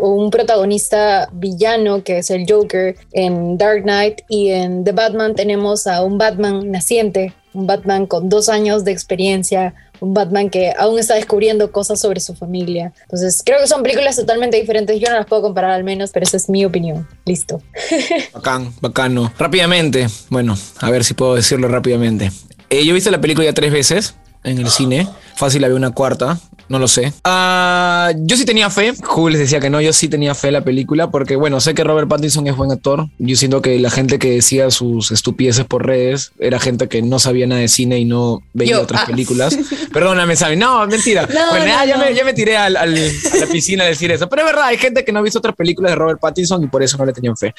un 0.00 0.30
protagonista 0.30 1.28
villano 1.32 2.02
que 2.04 2.18
es 2.18 2.30
el 2.30 2.44
Joker 2.48 2.96
en 3.12 3.56
Dark 3.56 3.82
Knight 3.82 4.22
y 4.28 4.50
en 4.50 4.84
The 4.84 4.92
Batman 4.92 5.34
tenemos 5.34 5.86
a 5.86 6.02
un 6.02 6.18
Batman 6.18 6.70
naciente, 6.70 7.32
un 7.54 7.66
Batman 7.66 8.06
con 8.06 8.28
dos 8.28 8.48
años 8.48 8.84
de 8.84 8.92
experiencia, 8.92 9.74
un 10.00 10.14
Batman 10.14 10.50
que 10.50 10.72
aún 10.76 10.98
está 10.98 11.14
descubriendo 11.14 11.70
cosas 11.70 12.00
sobre 12.00 12.20
su 12.20 12.34
familia. 12.34 12.92
Entonces, 13.02 13.42
creo 13.44 13.60
que 13.60 13.68
son 13.68 13.82
películas 13.82 14.16
totalmente 14.16 14.56
diferentes. 14.56 14.98
Yo 14.98 15.08
no 15.08 15.16
las 15.16 15.26
puedo 15.26 15.42
comparar 15.42 15.70
al 15.70 15.84
menos, 15.84 16.10
pero 16.10 16.24
esa 16.24 16.36
es 16.36 16.48
mi 16.48 16.64
opinión. 16.64 17.06
Listo. 17.24 17.62
Bacán, 18.34 18.72
bacano. 18.80 19.32
Rápidamente, 19.38 20.08
bueno, 20.28 20.56
a 20.80 20.90
ver 20.90 21.04
si 21.04 21.14
puedo 21.14 21.34
decirlo 21.34 21.68
rápidamente. 21.68 22.32
Eh, 22.70 22.84
yo 22.84 22.90
he 22.90 22.94
visto 22.94 23.10
la 23.10 23.20
película 23.20 23.44
ya 23.44 23.52
tres 23.52 23.72
veces 23.72 24.14
en 24.44 24.58
el 24.58 24.70
cine. 24.70 25.06
Fácil, 25.36 25.62
la 25.62 25.68
vi 25.68 25.74
una 25.74 25.92
cuarta. 25.92 26.40
No 26.72 26.78
lo 26.78 26.88
sé. 26.88 27.12
Ah, 27.24 28.12
yo 28.16 28.34
sí 28.34 28.46
tenía 28.46 28.70
fe. 28.70 28.94
Julio 29.04 29.32
les 29.36 29.40
decía 29.40 29.60
que 29.60 29.68
no. 29.68 29.82
Yo 29.82 29.92
sí 29.92 30.08
tenía 30.08 30.34
fe 30.34 30.46
en 30.46 30.54
la 30.54 30.64
película 30.64 31.10
porque, 31.10 31.36
bueno, 31.36 31.60
sé 31.60 31.74
que 31.74 31.84
Robert 31.84 32.08
Pattinson 32.08 32.46
es 32.46 32.56
buen 32.56 32.72
actor. 32.72 33.08
Yo 33.18 33.36
siento 33.36 33.60
que 33.60 33.78
la 33.78 33.90
gente 33.90 34.18
que 34.18 34.30
decía 34.30 34.70
sus 34.70 35.10
estupideces 35.10 35.66
por 35.66 35.84
redes 35.86 36.32
era 36.38 36.58
gente 36.58 36.88
que 36.88 37.02
no 37.02 37.18
sabía 37.18 37.46
nada 37.46 37.60
de 37.60 37.68
cine 37.68 37.98
y 37.98 38.06
no 38.06 38.40
veía 38.54 38.76
Yo, 38.76 38.80
otras 38.80 39.02
ah. 39.02 39.06
películas. 39.06 39.54
Perdóname, 39.92 40.34
Sammy. 40.34 40.56
No, 40.56 40.86
mentira. 40.86 41.26
No, 41.26 41.50
bueno, 41.50 41.66
no, 41.66 41.74
ah, 41.78 41.84
ya, 41.84 41.98
no. 41.98 42.04
Me, 42.04 42.14
ya 42.14 42.24
me 42.24 42.32
tiré 42.32 42.56
al- 42.56 42.78
al- 42.78 42.96
a 42.96 43.36
la 43.36 43.46
piscina 43.48 43.84
a 43.84 43.88
decir 43.88 44.10
eso. 44.10 44.26
Pero 44.30 44.40
es 44.40 44.46
verdad, 44.46 44.64
hay 44.64 44.78
gente 44.78 45.04
que 45.04 45.12
no 45.12 45.18
ha 45.18 45.22
visto 45.22 45.40
otras 45.40 45.54
películas 45.54 45.92
de 45.92 45.96
Robert 45.96 46.20
Pattinson 46.20 46.64
y 46.64 46.68
por 46.68 46.82
eso 46.82 46.96
no 46.96 47.04
le 47.04 47.12
tenían 47.12 47.36
fe. 47.36 47.52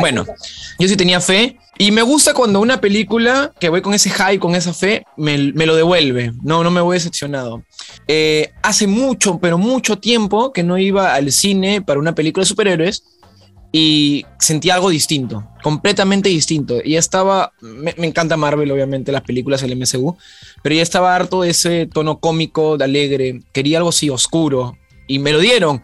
Bueno, 0.00 0.26
yo 0.80 0.88
sí 0.88 0.96
tenía 0.96 1.20
fe 1.20 1.56
y 1.78 1.92
me 1.92 2.02
gusta 2.02 2.34
cuando 2.34 2.58
una 2.58 2.80
película 2.80 3.52
que 3.60 3.68
voy 3.68 3.80
con 3.80 3.94
ese 3.94 4.10
high, 4.10 4.38
con 4.38 4.56
esa 4.56 4.74
fe, 4.74 5.04
me, 5.16 5.52
me 5.52 5.66
lo 5.66 5.76
devuelve. 5.76 6.32
No, 6.42 6.64
no 6.64 6.72
me 6.72 6.80
voy 6.80 6.94
decepcionado. 6.96 7.62
Eh, 8.08 8.50
hace 8.62 8.86
mucho, 8.86 9.38
pero 9.38 9.58
mucho 9.58 9.98
tiempo 9.98 10.52
que 10.52 10.62
no 10.62 10.78
iba 10.78 11.14
al 11.14 11.32
cine 11.32 11.82
para 11.82 12.00
una 12.00 12.14
película 12.14 12.42
de 12.42 12.48
superhéroes 12.48 13.04
y 13.72 14.24
sentí 14.38 14.70
algo 14.70 14.90
distinto, 14.90 15.46
completamente 15.62 16.28
distinto. 16.28 16.78
Y 16.82 16.96
estaba, 16.96 17.52
me, 17.60 17.94
me 17.98 18.06
encanta 18.06 18.36
Marvel, 18.36 18.70
obviamente, 18.70 19.12
las 19.12 19.22
películas 19.22 19.60
del 19.60 19.76
MCU, 19.76 20.16
pero 20.62 20.74
ya 20.74 20.82
estaba 20.82 21.14
harto 21.14 21.42
de 21.42 21.50
ese 21.50 21.86
tono 21.86 22.18
cómico, 22.18 22.78
de 22.78 22.84
alegre. 22.84 23.40
Quería 23.52 23.78
algo 23.78 23.90
así 23.90 24.08
oscuro 24.08 24.78
y 25.06 25.18
me 25.18 25.32
lo 25.32 25.40
dieron. 25.40 25.82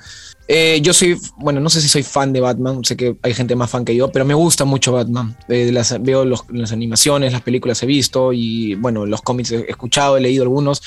Eh, 0.48 0.80
yo 0.82 0.92
soy, 0.92 1.16
bueno, 1.38 1.60
no 1.60 1.70
sé 1.70 1.80
si 1.80 1.88
soy 1.88 2.02
fan 2.02 2.32
de 2.32 2.40
Batman, 2.40 2.84
sé 2.84 2.96
que 2.96 3.16
hay 3.22 3.32
gente 3.32 3.54
más 3.56 3.70
fan 3.70 3.84
que 3.84 3.94
yo, 3.94 4.10
pero 4.10 4.24
me 4.24 4.34
gusta 4.34 4.64
mucho 4.64 4.92
Batman. 4.92 5.36
Eh, 5.48 5.70
las, 5.72 6.02
veo 6.02 6.24
los- 6.24 6.44
las 6.50 6.72
animaciones, 6.72 7.32
las 7.32 7.42
películas 7.42 7.82
he 7.82 7.86
visto 7.86 8.32
y, 8.32 8.74
bueno, 8.74 9.06
los 9.06 9.22
cómics 9.22 9.52
he 9.52 9.70
escuchado, 9.70 10.16
he 10.16 10.20
leído 10.20 10.42
algunos. 10.42 10.82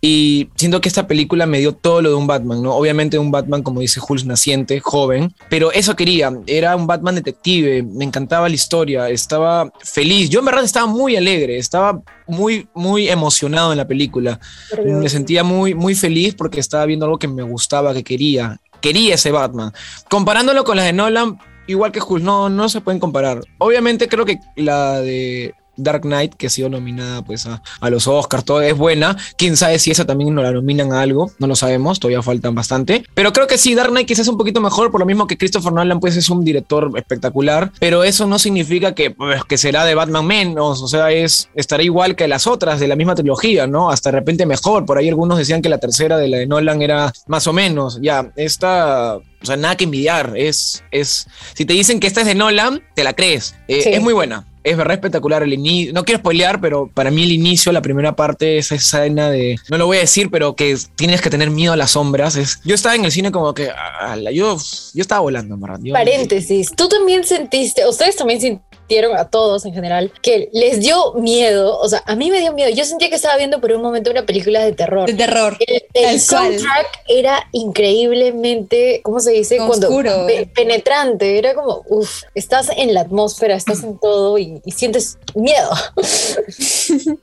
Y 0.00 0.48
siento 0.54 0.80
que 0.80 0.88
esta 0.88 1.08
película 1.08 1.46
me 1.46 1.58
dio 1.58 1.72
todo 1.74 2.00
lo 2.02 2.10
de 2.10 2.14
un 2.14 2.26
Batman, 2.28 2.62
¿no? 2.62 2.74
Obviamente 2.74 3.18
un 3.18 3.32
Batman, 3.32 3.62
como 3.62 3.80
dice 3.80 3.98
Jules, 3.98 4.24
naciente, 4.26 4.78
joven, 4.78 5.34
pero 5.50 5.72
eso 5.72 5.96
quería, 5.96 6.32
era 6.46 6.76
un 6.76 6.86
Batman 6.86 7.16
detective, 7.16 7.82
me 7.82 8.04
encantaba 8.04 8.48
la 8.48 8.54
historia, 8.54 9.08
estaba 9.08 9.72
feliz, 9.82 10.30
yo 10.30 10.38
en 10.38 10.44
verdad 10.44 10.62
estaba 10.62 10.86
muy 10.86 11.16
alegre, 11.16 11.58
estaba 11.58 12.00
muy, 12.28 12.68
muy 12.74 13.08
emocionado 13.08 13.72
en 13.72 13.78
la 13.78 13.88
película, 13.88 14.38
me 14.84 15.08
sentía 15.08 15.42
muy, 15.42 15.74
muy 15.74 15.94
feliz 15.96 16.34
porque 16.34 16.60
estaba 16.60 16.86
viendo 16.86 17.06
algo 17.06 17.18
que 17.18 17.26
me 17.26 17.42
gustaba, 17.42 17.92
que 17.92 18.04
quería, 18.04 18.60
quería 18.80 19.14
ese 19.14 19.30
Batman. 19.30 19.72
Comparándolo 20.10 20.64
con 20.64 20.76
las 20.76 20.86
de 20.86 20.92
Nolan, 20.92 21.38
igual 21.66 21.92
que 21.92 22.00
Jules, 22.00 22.24
no, 22.24 22.48
no 22.48 22.68
se 22.68 22.80
pueden 22.80 23.00
comparar. 23.00 23.40
Obviamente 23.58 24.08
creo 24.08 24.24
que 24.24 24.38
la 24.56 25.00
de 25.00 25.54
Dark 25.78 26.02
Knight, 26.02 26.34
que 26.34 26.48
ha 26.48 26.50
sido 26.50 26.68
nominada 26.68 27.22
pues 27.22 27.46
a, 27.46 27.62
a 27.80 27.90
los 27.90 28.06
Oscars, 28.06 28.44
todo 28.44 28.60
es 28.60 28.76
buena. 28.76 29.16
Quién 29.36 29.56
sabe 29.56 29.78
si 29.78 29.90
esa 29.90 30.04
también 30.04 30.34
no 30.34 30.42
la 30.42 30.52
nominan 30.52 30.92
a 30.92 31.00
algo, 31.00 31.30
no 31.38 31.46
lo 31.46 31.56
sabemos, 31.56 31.98
todavía 32.00 32.22
faltan 32.22 32.54
bastante. 32.54 33.04
Pero 33.14 33.32
creo 33.32 33.46
que 33.46 33.58
sí, 33.58 33.74
Dark 33.74 33.90
Knight 33.90 34.06
quizás 34.06 34.22
es 34.22 34.28
un 34.28 34.38
poquito 34.38 34.60
mejor, 34.60 34.90
por 34.90 35.00
lo 35.00 35.06
mismo 35.06 35.26
que 35.26 35.38
Christopher 35.38 35.72
Nolan 35.72 36.00
pues 36.00 36.16
es 36.16 36.28
un 36.28 36.44
director 36.44 36.90
espectacular, 36.96 37.72
pero 37.78 38.04
eso 38.04 38.26
no 38.26 38.38
significa 38.38 38.94
que, 38.94 39.10
pues, 39.10 39.44
que 39.44 39.56
será 39.56 39.84
de 39.84 39.94
Batman 39.94 40.26
menos, 40.26 40.82
o 40.82 40.88
sea, 40.88 41.10
es, 41.12 41.48
estará 41.54 41.82
igual 41.82 42.16
que 42.16 42.28
las 42.28 42.46
otras 42.46 42.80
de 42.80 42.88
la 42.88 42.96
misma 42.96 43.14
trilogía, 43.14 43.66
¿no? 43.66 43.90
Hasta 43.90 44.10
de 44.10 44.18
repente 44.18 44.46
mejor, 44.46 44.84
por 44.84 44.98
ahí 44.98 45.08
algunos 45.08 45.38
decían 45.38 45.62
que 45.62 45.68
la 45.68 45.78
tercera 45.78 46.18
de 46.18 46.28
la 46.28 46.38
de 46.38 46.46
Nolan 46.46 46.82
era 46.82 47.12
más 47.26 47.46
o 47.46 47.52
menos, 47.52 47.98
ya, 48.02 48.30
esta... 48.36 49.18
O 49.42 49.46
sea, 49.46 49.56
nada 49.56 49.76
que 49.76 49.84
envidiar. 49.84 50.34
Es, 50.36 50.82
es, 50.90 51.26
si 51.54 51.64
te 51.64 51.72
dicen 51.72 52.00
que 52.00 52.06
esta 52.06 52.20
es 52.22 52.26
de 52.26 52.34
Nolan, 52.34 52.82
te 52.94 53.04
la 53.04 53.12
crees. 53.14 53.54
Eh, 53.68 53.82
Sí. 53.82 53.90
Es 53.90 54.00
muy 54.02 54.12
buena. 54.12 54.44
Es 54.64 54.76
verdad 54.76 54.94
espectacular 54.94 55.42
el 55.42 55.52
inicio. 55.54 55.92
No 55.94 56.04
quiero 56.04 56.18
spoilear, 56.18 56.60
pero 56.60 56.90
para 56.92 57.10
mí 57.10 57.22
el 57.22 57.32
inicio, 57.32 57.72
la 57.72 57.80
primera 57.80 58.14
parte, 58.16 58.58
esa 58.58 58.74
escena 58.74 59.30
de. 59.30 59.56
No 59.70 59.78
lo 59.78 59.86
voy 59.86 59.96
a 59.96 60.00
decir, 60.00 60.28
pero 60.30 60.56
que 60.56 60.76
tienes 60.96 61.22
que 61.22 61.30
tener 61.30 61.48
miedo 61.50 61.72
a 61.72 61.76
las 61.76 61.92
sombras. 61.92 62.36
Es, 62.36 62.60
yo 62.64 62.74
estaba 62.74 62.94
en 62.94 63.04
el 63.04 63.12
cine 63.12 63.30
como 63.32 63.54
que. 63.54 63.70
ala, 63.70 64.30
yo, 64.30 64.58
yo 64.92 65.00
estaba 65.00 65.20
volando, 65.22 65.54
en 65.54 65.60
verdad. 65.60 65.78
Yo- 65.82 65.94
Paréntesis, 65.94 66.70
tú 66.76 66.86
también 66.88 67.24
sentiste, 67.24 67.86
ustedes 67.88 68.16
también 68.16 68.40
sintieron 68.40 68.67
a 69.16 69.28
todos 69.28 69.66
en 69.66 69.74
general, 69.74 70.10
que 70.22 70.48
les 70.52 70.80
dio 70.80 71.12
miedo, 71.14 71.78
o 71.78 71.88
sea, 71.88 72.02
a 72.06 72.16
mí 72.16 72.30
me 72.30 72.40
dio 72.40 72.52
miedo, 72.52 72.70
yo 72.70 72.84
sentía 72.84 73.10
que 73.10 73.16
estaba 73.16 73.36
viendo 73.36 73.60
por 73.60 73.70
un 73.72 73.82
momento 73.82 74.10
una 74.10 74.24
película 74.24 74.64
de 74.64 74.72
terror. 74.72 75.06
De 75.06 75.14
terror. 75.14 75.56
El, 75.92 76.20
soundtrack 76.20 76.86
era 77.06 77.46
increíblemente, 77.52 79.00
¿cómo 79.02 79.20
se 79.20 79.32
dice? 79.32 79.60
Oscuro. 79.60 80.26
pe- 80.26 80.46
penetrante, 80.54 81.38
era 81.38 81.54
como, 81.54 81.82
uff, 81.88 82.22
estás 82.34 82.70
en 82.74 82.94
la 82.94 83.02
atmósfera, 83.02 83.54
estás 83.56 83.82
en 83.82 83.98
todo 83.98 84.38
y, 84.38 84.60
y 84.64 84.70
sientes 84.72 85.18
miedo. 85.34 85.70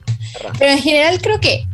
Pero 0.60 0.72
en 0.72 0.80
general 0.80 1.22
creo 1.22 1.40
que, 1.40 1.66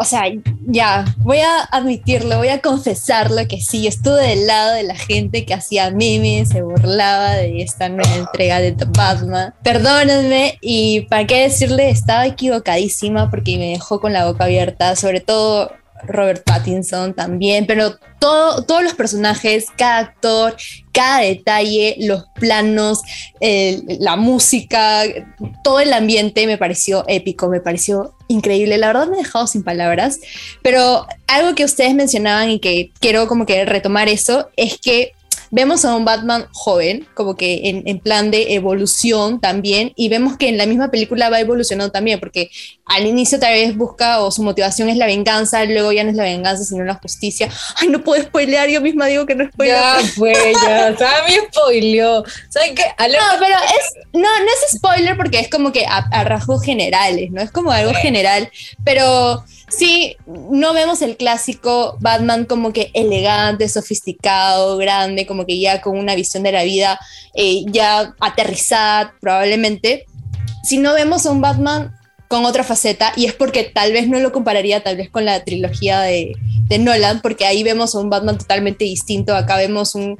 o 0.00 0.04
sea, 0.06 0.22
ya, 0.66 1.04
voy 1.18 1.40
a 1.40 1.60
admitirlo, 1.70 2.38
voy 2.38 2.48
a 2.48 2.62
confesarlo 2.62 3.46
que 3.46 3.60
sí, 3.60 3.86
estuve 3.86 4.28
del 4.28 4.46
lado 4.46 4.72
de 4.72 4.82
la 4.82 4.94
gente 4.94 5.44
que 5.44 5.52
hacía 5.52 5.90
memes, 5.90 6.48
se 6.48 6.62
burlaba 6.62 7.32
de 7.32 7.60
esta 7.60 7.90
nueva 7.90 8.14
entrega 8.14 8.60
de 8.60 8.72
The 8.72 8.86
Batman. 8.86 9.52
Perdónenme 9.62 10.56
y 10.62 11.02
para 11.02 11.26
qué 11.26 11.42
decirle, 11.42 11.90
estaba 11.90 12.26
equivocadísima 12.26 13.28
porque 13.28 13.58
me 13.58 13.72
dejó 13.72 14.00
con 14.00 14.14
la 14.14 14.24
boca 14.24 14.44
abierta, 14.44 14.96
sobre 14.96 15.20
todo 15.20 15.70
Robert 16.04 16.42
Pattinson 16.44 17.14
también, 17.14 17.66
pero 17.66 17.96
todo, 18.18 18.64
todos 18.64 18.82
los 18.82 18.94
personajes, 18.94 19.66
cada 19.76 19.98
actor, 19.98 20.56
cada 20.92 21.20
detalle, 21.20 21.96
los 22.00 22.24
planos, 22.34 23.00
la 23.40 24.16
música, 24.16 25.04
todo 25.64 25.80
el 25.80 25.92
ambiente 25.92 26.46
me 26.46 26.58
pareció 26.58 27.04
épico, 27.08 27.48
me 27.48 27.60
pareció 27.60 28.14
increíble. 28.28 28.78
La 28.78 28.88
verdad 28.88 29.08
me 29.08 29.16
he 29.16 29.22
dejado 29.22 29.46
sin 29.46 29.62
palabras, 29.62 30.20
pero 30.62 31.06
algo 31.26 31.54
que 31.54 31.64
ustedes 31.64 31.94
mencionaban 31.94 32.50
y 32.50 32.60
que 32.60 32.92
quiero 33.00 33.26
como 33.26 33.46
que 33.46 33.64
retomar 33.64 34.08
eso 34.08 34.50
es 34.56 34.78
que 34.78 35.12
vemos 35.50 35.84
a 35.84 35.94
un 35.96 36.04
Batman 36.04 36.46
joven, 36.52 37.06
como 37.14 37.36
que 37.36 37.68
en, 37.68 37.82
en 37.86 37.98
plan 37.98 38.30
de 38.30 38.54
evolución 38.54 39.40
también, 39.40 39.92
y 39.96 40.08
vemos 40.08 40.36
que 40.36 40.48
en 40.48 40.56
la 40.58 40.66
misma 40.66 40.90
película 40.90 41.28
va 41.30 41.40
evolucionando 41.40 41.90
también, 41.92 42.20
porque 42.20 42.50
al 42.84 43.06
inicio 43.06 43.38
tal 43.40 43.52
vez 43.52 43.76
busca 43.76 44.20
o 44.20 44.30
su 44.30 44.42
motivación 44.42 44.88
es 44.88 44.96
la 44.96 45.06
venganza, 45.06 45.64
luego 45.64 45.92
ya 45.92 46.04
no 46.04 46.10
es 46.10 46.16
la 46.16 46.24
venganza, 46.24 46.64
sino 46.64 46.84
la 46.84 46.94
justicia. 46.94 47.48
Ay, 47.76 47.88
no 47.88 48.02
puedo 48.02 48.22
spoilear, 48.22 48.68
yo 48.68 48.80
misma 48.80 49.06
digo 49.06 49.26
que 49.26 49.34
no 49.34 49.48
spoileo. 49.50 49.76
Ya 49.76 50.00
fue, 50.14 50.32
ya, 50.64 50.96
Sammy 50.98 51.34
spoileó. 51.52 52.24
¿Saben 52.48 52.74
qué? 52.74 52.84
A 52.96 53.08
lo- 53.08 53.18
No, 53.18 53.24
pero 53.38 53.54
es, 53.56 54.04
no, 54.12 54.20
no 54.20 54.46
es 54.46 54.76
spoiler 54.76 55.16
porque 55.16 55.40
es 55.40 55.48
como 55.50 55.72
que 55.72 55.84
a, 55.86 55.98
a 56.10 56.24
rasgos 56.24 56.62
generales, 56.62 57.30
¿no? 57.30 57.40
Es 57.42 57.50
como 57.50 57.70
algo 57.70 57.92
general, 57.94 58.50
pero 58.84 59.44
sí, 59.70 60.16
no 60.26 60.74
vemos 60.74 61.00
el 61.02 61.16
clásico 61.16 61.96
Batman 62.00 62.44
como 62.44 62.72
que 62.72 62.90
elegante, 62.94 63.68
sofisticado, 63.68 64.76
grande, 64.76 65.26
como 65.26 65.46
que 65.46 65.58
ya 65.58 65.80
con 65.80 65.98
una 65.98 66.14
visión 66.14 66.42
de 66.42 66.52
la 66.52 66.64
vida 66.64 67.00
eh, 67.34 67.64
ya 67.66 68.14
aterrizada 68.20 69.14
probablemente, 69.20 70.04
sino 70.62 70.92
vemos 70.92 71.24
a 71.24 71.30
un 71.30 71.40
Batman 71.40 71.94
con 72.28 72.44
otra 72.44 72.62
faceta 72.62 73.12
y 73.16 73.26
es 73.26 73.32
porque 73.32 73.64
tal 73.64 73.92
vez 73.92 74.06
no 74.06 74.20
lo 74.20 74.30
compararía 74.30 74.84
tal 74.84 74.96
vez 74.96 75.10
con 75.10 75.24
la 75.24 75.42
trilogía 75.44 76.00
de, 76.00 76.32
de 76.68 76.78
Nolan, 76.78 77.22
porque 77.22 77.46
ahí 77.46 77.62
vemos 77.62 77.94
a 77.94 77.98
un 77.98 78.10
Batman 78.10 78.38
totalmente 78.38 78.84
distinto, 78.84 79.34
acá 79.34 79.56
vemos 79.56 79.94
un, 79.94 80.18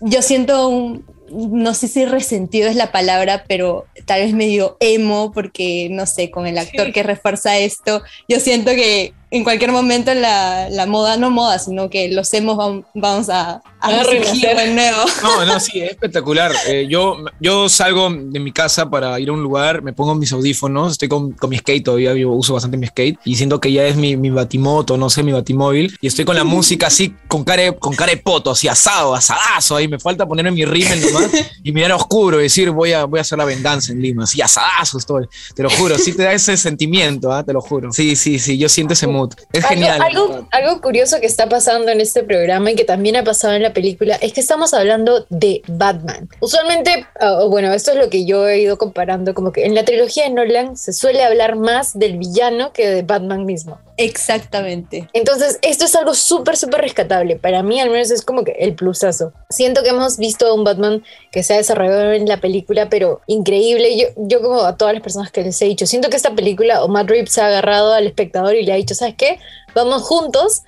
yo 0.00 0.22
siento 0.22 0.68
un, 0.68 1.04
no 1.30 1.74
sé 1.74 1.88
si 1.88 2.04
resentido 2.04 2.68
es 2.68 2.76
la 2.76 2.92
palabra, 2.92 3.44
pero 3.48 3.86
tal 4.06 4.20
vez 4.22 4.32
medio 4.34 4.76
emo, 4.80 5.32
porque 5.32 5.88
no 5.90 6.06
sé, 6.06 6.30
con 6.30 6.46
el 6.46 6.58
actor 6.58 6.92
que 6.92 7.02
refuerza 7.02 7.58
esto, 7.58 8.02
yo 8.28 8.40
siento 8.40 8.70
que 8.72 9.12
en 9.30 9.44
cualquier 9.44 9.72
momento 9.72 10.14
la, 10.14 10.70
la 10.70 10.86
moda, 10.86 11.16
no 11.18 11.30
moda, 11.30 11.58
sino 11.58 11.90
que 11.90 12.08
los 12.08 12.32
hemos 12.32 12.56
vam- 12.56 12.84
vamos 12.94 13.28
a, 13.28 13.60
a 13.80 13.88
A 14.00 14.02
renacer. 14.04 14.56
de 14.56 14.74
nuevo. 14.74 14.98
No, 15.22 15.44
no, 15.46 15.60
sí, 15.60 15.80
es 15.80 15.90
espectacular. 15.90 16.52
Eh, 16.66 16.86
yo, 16.88 17.16
yo 17.40 17.68
salgo 17.68 18.10
de 18.10 18.40
mi 18.40 18.52
casa 18.52 18.90
para 18.90 19.18
ir 19.20 19.28
a 19.28 19.32
un 19.32 19.42
lugar, 19.42 19.82
me 19.82 19.92
pongo 19.92 20.14
mis 20.14 20.32
audífonos, 20.32 20.92
estoy 20.92 21.08
con, 21.08 21.32
con 21.32 21.50
mi 21.50 21.58
skate 21.58 21.84
todavía, 21.84 22.14
yo 22.14 22.30
uso 22.30 22.54
bastante 22.54 22.76
mi 22.76 22.86
skate 22.86 23.18
y 23.24 23.36
siento 23.36 23.60
que 23.60 23.70
ya 23.72 23.84
es 23.86 23.96
mi, 23.96 24.16
mi 24.16 24.30
batimoto, 24.30 24.96
no 24.96 25.10
sé, 25.10 25.22
mi 25.22 25.32
batimóvil 25.32 25.96
y 26.00 26.06
estoy 26.06 26.24
con 26.24 26.36
la 26.36 26.44
música 26.44 26.86
así, 26.88 27.14
con 27.28 27.44
cara, 27.44 27.62
de- 27.62 27.76
con 27.76 27.94
cara 27.94 28.10
de 28.12 28.18
poto, 28.18 28.50
así 28.50 28.68
asado, 28.68 29.14
asadazo 29.14 29.76
ahí, 29.76 29.88
me 29.88 29.98
falta 29.98 30.26
ponerme 30.26 30.50
mi 30.52 30.64
rímel 30.64 31.00
nomás 31.00 31.30
y 31.62 31.72
mirar 31.72 31.92
oscuro 31.92 32.40
y 32.40 32.44
decir 32.44 32.70
voy 32.70 32.92
a, 32.92 33.04
voy 33.04 33.18
a 33.18 33.22
hacer 33.22 33.38
la 33.38 33.44
venganza 33.44 33.92
en 33.92 34.00
Lima, 34.02 34.24
así 34.24 34.40
asadazo 34.42 34.98
estoy, 34.98 35.26
te 35.54 35.62
lo 35.62 35.70
juro, 35.70 35.98
sí 35.98 36.12
te 36.12 36.22
da 36.24 36.32
ese 36.32 36.56
sentimiento, 36.56 37.32
¿ah? 37.32 37.44
te 37.44 37.52
lo 37.52 37.60
juro. 37.60 37.92
Sí, 37.92 38.16
sí, 38.16 38.38
sí, 38.38 38.58
yo 38.58 38.68
siento 38.68 38.92
ese 38.94 39.06
mood. 39.06 39.32
Es 39.52 39.64
Algo, 39.64 39.68
genial. 39.74 40.02
algo, 40.02 40.48
algo 40.50 40.80
curioso 40.80 41.18
que 41.20 41.26
está 41.26 41.48
pasando 41.48 41.90
en 41.90 42.00
este 42.00 42.22
programa 42.22 42.70
y 42.70 42.74
que 42.76 42.84
también 42.84 43.16
ha 43.16 43.24
pasado 43.24 43.54
en 43.54 43.62
la 43.62 43.67
película 43.72 44.16
es 44.16 44.32
que 44.32 44.40
estamos 44.40 44.74
hablando 44.74 45.26
de 45.28 45.62
Batman. 45.66 46.28
Usualmente, 46.40 47.06
ah, 47.20 47.44
bueno, 47.48 47.72
esto 47.72 47.92
es 47.92 47.98
lo 47.98 48.10
que 48.10 48.24
yo 48.24 48.48
he 48.48 48.60
ido 48.60 48.78
comparando, 48.78 49.34
como 49.34 49.52
que 49.52 49.64
en 49.64 49.74
la 49.74 49.84
trilogía 49.84 50.24
de 50.24 50.30
Nolan 50.30 50.76
se 50.76 50.92
suele 50.92 51.22
hablar 51.22 51.56
más 51.56 51.98
del 51.98 52.18
villano 52.18 52.72
que 52.72 52.88
de 52.88 53.02
Batman 53.02 53.44
mismo. 53.46 53.78
Exactamente. 53.98 55.08
Entonces, 55.12 55.58
esto 55.62 55.84
es 55.84 55.96
algo 55.96 56.14
súper, 56.14 56.56
súper 56.56 56.80
rescatable. 56.80 57.36
Para 57.36 57.64
mí, 57.64 57.80
al 57.80 57.90
menos, 57.90 58.12
es 58.12 58.24
como 58.24 58.44
que 58.44 58.52
el 58.52 58.74
plusazo. 58.74 59.32
Siento 59.50 59.82
que 59.82 59.88
hemos 59.88 60.18
visto 60.18 60.54
un 60.54 60.62
Batman 60.62 61.02
que 61.32 61.42
se 61.42 61.54
ha 61.54 61.56
desarrollado 61.56 62.12
en 62.12 62.28
la 62.28 62.36
película, 62.36 62.88
pero 62.88 63.20
increíble. 63.26 63.98
Yo, 63.98 64.06
yo 64.16 64.40
como 64.40 64.62
a 64.62 64.76
todas 64.76 64.94
las 64.94 65.02
personas 65.02 65.32
que 65.32 65.42
les 65.42 65.60
he 65.60 65.64
dicho, 65.64 65.84
siento 65.84 66.10
que 66.10 66.16
esta 66.16 66.34
película, 66.34 66.84
o 66.84 66.88
Matt 66.88 67.10
Reeves 67.10 67.32
se 67.32 67.40
ha 67.40 67.46
agarrado 67.46 67.92
al 67.92 68.06
espectador 68.06 68.54
y 68.54 68.64
le 68.64 68.72
ha 68.72 68.76
dicho, 68.76 68.94
¿sabes 68.94 69.16
qué? 69.16 69.40
Vamos 69.74 70.02
juntos 70.02 70.62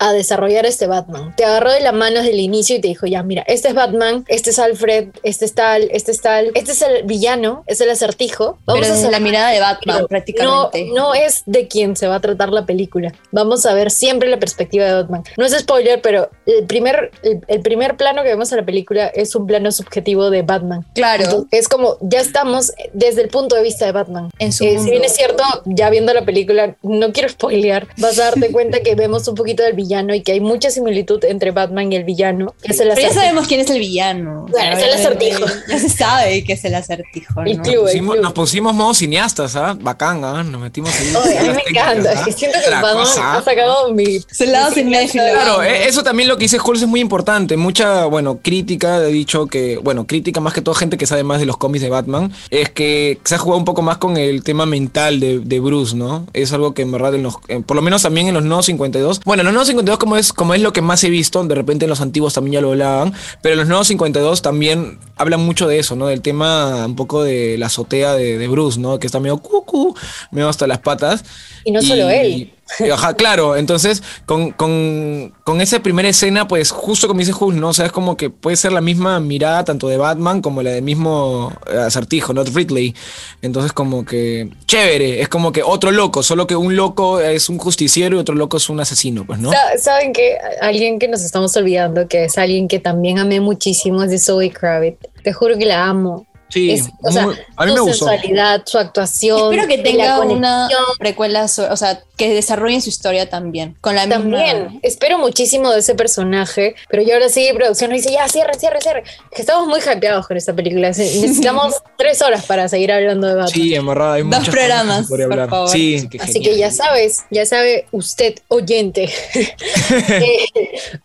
a 0.00 0.12
desarrollar 0.12 0.64
este 0.66 0.86
Batman. 0.86 1.34
Te 1.36 1.44
agarró 1.44 1.72
de 1.72 1.80
la 1.80 1.90
mano 1.92 2.18
desde 2.18 2.30
el 2.32 2.40
inicio 2.40 2.76
y 2.76 2.80
te 2.80 2.86
dijo, 2.88 3.06
ya, 3.06 3.22
mira, 3.24 3.42
este 3.48 3.68
es 3.68 3.74
Batman, 3.74 4.24
este 4.28 4.50
es 4.50 4.58
Alfred, 4.60 5.08
este 5.24 5.44
es 5.44 5.54
tal, 5.54 5.88
este 5.92 6.12
es 6.12 6.20
tal, 6.20 6.52
este 6.54 6.70
es 6.72 6.82
el 6.82 7.02
villano, 7.02 7.64
es 7.66 7.80
el 7.80 7.90
acertijo. 7.90 8.58
Pero 8.64 8.78
a 8.78 8.80
hacer- 8.92 9.10
la 9.10 9.18
mirada 9.18 9.50
de 9.50 9.58
Batman, 9.58 9.96
pero 9.96 10.08
prácticamente. 10.08 10.84
No, 10.86 10.94
no 10.94 11.14
es 11.14 11.42
de 11.46 11.66
quien 11.66 11.96
se 11.96 12.06
va 12.06 12.16
a 12.16 12.20
tratar 12.20 12.50
la 12.50 12.64
película. 12.64 13.12
Vamos 13.32 13.66
a 13.66 13.74
ver 13.74 13.90
siempre 13.90 14.28
la 14.28 14.38
perspectiva 14.38 14.84
de 14.84 14.94
Batman. 14.94 15.24
No 15.36 15.44
es 15.44 15.52
spoiler, 15.58 16.00
pero 16.00 16.30
el 16.46 16.64
primer, 16.66 17.10
el, 17.24 17.40
el 17.48 17.60
primer 17.60 17.96
plano 17.96 18.22
que 18.22 18.28
vemos 18.28 18.52
en 18.52 18.58
la 18.58 18.64
película 18.64 19.08
es 19.08 19.34
un 19.34 19.48
plano 19.48 19.72
subjetivo 19.72 20.30
de 20.30 20.42
Batman. 20.42 20.86
Claro, 20.94 21.24
Entonces, 21.24 21.48
es 21.50 21.68
como, 21.68 21.96
ya 22.02 22.20
estamos 22.20 22.70
desde 22.92 23.22
el 23.22 23.28
punto 23.30 23.56
de 23.56 23.62
vista 23.62 23.84
de 23.86 23.92
Batman. 23.92 24.30
en 24.38 24.52
su 24.52 24.62
Eh, 24.62 24.68
mundo. 24.74 24.84
si 24.84 24.90
bien 24.90 25.04
es 25.04 25.16
cierto, 25.16 25.42
ya 25.64 25.90
viendo 25.90 26.14
la 26.14 26.24
película, 26.24 26.76
no 26.82 27.12
quiero 27.12 27.28
spoilear, 27.28 27.88
vas 27.96 28.16
a 28.20 28.24
darte 28.26 28.52
cuenta 28.52 28.78
que 28.80 28.94
vemos 28.94 29.26
un 29.26 29.34
poquito 29.34 29.64
del 29.64 29.72
villano 29.72 29.87
y 30.14 30.22
que 30.22 30.32
hay 30.32 30.40
mucha 30.40 30.70
similitud 30.70 31.24
entre 31.24 31.50
Batman 31.50 31.92
y 31.92 31.96
el 31.96 32.04
villano. 32.04 32.54
que 32.62 32.72
es 32.72 32.80
el 32.80 32.88
Pero 32.94 33.00
ya 33.08 33.14
sabemos 33.14 33.46
quién 33.46 33.60
es 33.60 33.70
el 33.70 33.78
villano. 33.78 34.46
Claro, 34.52 34.76
es 34.76 34.84
el 34.84 34.92
acertijo. 34.92 35.44
Ya 35.68 35.78
se 35.78 35.88
sabe 35.88 36.44
que 36.44 36.52
es 36.54 36.64
el 36.64 36.74
acertijo. 36.74 37.42
El 37.42 37.56
¿no? 37.58 37.62
club. 37.62 37.84
Pusimos- 37.88 38.20
nos 38.20 38.32
pusimos 38.32 38.74
modo 38.74 38.94
cineastas, 38.94 39.56
¿ah? 39.56 39.76
Bacán, 39.80 40.24
¿ah? 40.24 40.42
Nos 40.42 40.60
metimos 40.60 40.90
ahí. 40.98 41.14
Oye, 41.24 41.38
a 41.38 41.42
mí 41.42 41.48
me 41.48 41.54
técnicas, 41.56 41.92
encanta, 41.96 42.24
¿ah? 42.26 42.32
siento 42.32 42.58
que 42.64 42.70
Batman 42.70 42.94
cosa, 42.94 43.20
¿ah? 43.34 43.38
ha 43.38 43.42
sacado 43.42 43.92
mi... 43.94 44.18
Su 44.30 44.44
lado 44.44 44.72
cinéfilo. 44.72 45.24
Claro, 45.32 45.62
eh, 45.62 45.86
eso 45.88 46.02
también 46.02 46.28
lo 46.28 46.36
que 46.36 46.44
dice 46.44 46.58
Jules 46.58 46.82
es 46.82 46.88
muy 46.88 47.00
importante. 47.00 47.56
Mucha, 47.56 48.04
bueno, 48.06 48.38
crítica 48.42 48.96
ha 48.96 49.02
dicho 49.04 49.46
que, 49.46 49.78
bueno, 49.78 50.06
crítica 50.06 50.40
más 50.40 50.52
que 50.54 50.60
todo 50.62 50.74
gente 50.74 50.96
que 50.98 51.06
sabe 51.06 51.22
más 51.24 51.40
de 51.40 51.46
los 51.46 51.56
cómics 51.56 51.82
de 51.82 51.88
Batman, 51.90 52.32
es 52.50 52.70
que 52.70 53.18
se 53.24 53.34
ha 53.34 53.38
jugado 53.38 53.58
un 53.58 53.64
poco 53.64 53.82
más 53.82 53.98
con 53.98 54.16
el 54.16 54.42
tema 54.42 54.66
mental 54.66 55.20
de, 55.20 55.38
de 55.40 55.60
Bruce, 55.60 55.96
¿no? 55.96 56.26
Es 56.32 56.52
algo 56.52 56.74
que 56.74 56.82
en 56.82 56.92
verdad, 56.92 57.14
en 57.14 57.22
los, 57.22 57.34
en- 57.48 57.62
por 57.62 57.76
lo 57.76 57.82
menos 57.82 58.02
también 58.02 58.28
en 58.28 58.34
los 58.34 58.42
nuevos 58.44 58.66
52, 58.66 59.20
bueno, 59.24 59.40
en 59.42 59.46
los 59.46 59.52
nuevos 59.54 59.68
52 59.68 59.77
como 59.98 60.16
es, 60.16 60.32
como 60.32 60.54
es 60.54 60.62
lo 60.62 60.72
que 60.72 60.82
más 60.82 61.02
he 61.04 61.10
visto, 61.10 61.42
de 61.44 61.54
repente 61.54 61.84
en 61.84 61.90
los 61.90 62.00
antiguos 62.00 62.34
también 62.34 62.54
ya 62.54 62.60
lo 62.60 62.70
hablaban, 62.70 63.12
pero 63.42 63.54
en 63.54 63.60
los 63.60 63.68
nuevos 63.68 63.86
52 63.88 64.42
también 64.42 64.98
hablan 65.16 65.40
mucho 65.40 65.68
de 65.68 65.78
eso, 65.78 65.96
¿no? 65.96 66.06
Del 66.06 66.20
tema 66.20 66.86
un 66.86 66.96
poco 66.96 67.22
de 67.22 67.56
la 67.58 67.66
azotea 67.66 68.14
de, 68.14 68.38
de 68.38 68.48
Bruce, 68.48 68.78
¿no? 68.80 68.98
Que 68.98 69.06
está 69.06 69.20
medio 69.20 69.38
cucu, 69.38 69.94
medio 70.30 70.48
hasta 70.48 70.66
las 70.66 70.78
patas. 70.78 71.24
Y 71.64 71.70
no 71.70 71.82
solo 71.82 72.08
él. 72.08 72.52
Ajá, 72.92 73.14
claro. 73.14 73.56
Entonces, 73.56 74.02
con, 74.26 74.52
con, 74.52 75.32
con 75.44 75.60
esa 75.60 75.80
primera 75.80 76.08
escena, 76.08 76.46
pues 76.46 76.70
justo 76.70 77.08
como 77.08 77.20
dice 77.20 77.32
Jules, 77.32 77.58
¿no? 77.60 77.68
O 77.70 77.72
sea, 77.74 77.86
es 77.86 77.92
como 77.92 78.16
que 78.16 78.30
puede 78.30 78.56
ser 78.56 78.72
la 78.72 78.80
misma 78.80 79.20
mirada 79.20 79.64
tanto 79.64 79.88
de 79.88 79.96
Batman 79.96 80.42
como 80.42 80.62
la 80.62 80.70
del 80.70 80.82
mismo 80.84 81.52
eh, 81.72 81.78
acertijo, 81.78 82.32
¿no? 82.34 82.44
Ridley. 82.44 82.94
Entonces, 83.42 83.72
como 83.72 84.04
que 84.04 84.50
chévere. 84.66 85.20
Es 85.22 85.28
como 85.28 85.50
que 85.50 85.62
otro 85.62 85.90
loco, 85.90 86.22
solo 86.22 86.46
que 86.46 86.56
un 86.56 86.76
loco 86.76 87.20
es 87.20 87.48
un 87.48 87.58
justiciero 87.58 88.16
y 88.16 88.20
otro 88.20 88.34
loco 88.34 88.58
es 88.58 88.68
un 88.68 88.78
asesino, 88.80 89.24
pues, 89.26 89.40
¿no? 89.40 89.50
Sa- 89.50 89.78
Saben 89.78 90.12
que 90.12 90.36
alguien 90.60 90.98
que 90.98 91.08
nos 91.08 91.22
estamos 91.22 91.56
olvidando, 91.56 92.06
que 92.06 92.24
es 92.26 92.38
alguien 92.38 92.68
que 92.68 92.78
también 92.78 93.18
amé 93.18 93.40
muchísimo, 93.40 94.02
es 94.04 94.10
de 94.10 94.18
Zoe 94.18 94.50
Kravitz. 94.50 94.98
Te 95.24 95.32
juro 95.32 95.58
que 95.58 95.66
la 95.66 95.86
amo. 95.86 96.26
Sí, 96.50 96.72
Es- 96.72 96.88
o 97.02 97.12
sea, 97.12 97.26
muy- 97.26 97.36
a 97.56 97.64
mí 97.66 97.70
su 97.70 97.74
me 97.76 97.80
gustó. 97.82 98.06
sensualidad, 98.08 98.62
su 98.64 98.78
actuación. 98.78 99.52
Espero 99.54 99.68
que 99.68 99.78
tenga 99.78 100.20
una 100.20 100.66
conexión. 100.68 100.84
precuela, 100.98 101.44
o 101.44 101.76
sea, 101.76 102.02
que 102.16 102.34
desarrollen 102.34 102.82
su 102.82 102.88
historia 102.88 103.28
también. 103.28 103.76
Con 103.80 103.94
la 103.94 104.08
También, 104.08 104.64
misma. 104.64 104.80
espero 104.82 105.18
muchísimo 105.18 105.70
de 105.70 105.80
ese 105.80 105.94
personaje, 105.94 106.74
pero 106.88 107.02
yo 107.02 107.14
ahora 107.14 107.28
sí, 107.28 107.48
producción 107.54 107.90
nos 107.90 107.98
dice, 108.02 108.12
ya, 108.12 108.28
cierre, 108.28 108.54
cierre, 108.58 108.80
cierre. 108.80 109.04
Que 109.30 109.42
estamos 109.42 109.68
muy 109.68 109.78
hypeados 109.80 110.26
con 110.26 110.36
esta 110.36 110.52
película. 110.52 110.88
Necesitamos 110.96 111.74
tres 111.96 112.20
horas 112.22 112.44
para 112.46 112.68
seguir 112.68 112.90
hablando 112.92 113.26
de 113.28 113.34
Batman. 113.34 113.52
Sí, 113.52 113.78
verdad, 113.78 114.12
hay 114.14 114.22
Dos 114.24 114.48
programas, 114.48 115.06
por 115.08 115.22
hablar. 115.22 115.48
favor. 115.50 115.68
Sí, 115.68 116.08
qué 116.10 116.18
Así 116.20 116.40
que 116.40 116.56
ya 116.56 116.70
sabes, 116.72 117.24
ya 117.30 117.46
sabe 117.46 117.86
usted, 117.92 118.34
oyente. 118.48 119.08
Eh, 119.90 120.46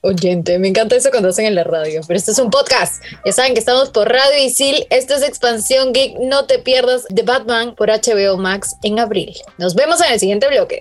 oyente, 0.01 0.57
me 0.59 0.67
encanta 0.67 0.95
eso 0.95 1.09
cuando 1.11 1.29
hacen 1.29 1.45
en 1.45 1.55
la 1.55 1.63
radio, 1.63 2.01
pero 2.07 2.17
esto 2.17 2.31
es 2.31 2.39
un 2.39 2.49
podcast. 2.49 3.03
Ya 3.25 3.31
saben 3.31 3.53
que 3.53 3.59
estamos 3.59 3.89
por 3.89 4.09
Radio 4.09 4.43
Isil, 4.43 4.85
esto 4.89 5.15
es 5.15 5.23
Expansión 5.33 5.93
Geek, 5.93 6.19
no 6.19 6.45
te 6.45 6.59
pierdas 6.59 7.05
de 7.09 7.23
Batman 7.23 7.73
por 7.73 7.89
HBO 7.89 8.37
Max 8.37 8.75
en 8.83 8.99
abril. 8.99 9.33
Nos 9.57 9.73
vemos 9.73 9.99
en 9.99 10.13
el 10.13 10.19
siguiente 10.19 10.47
bloque. 10.47 10.79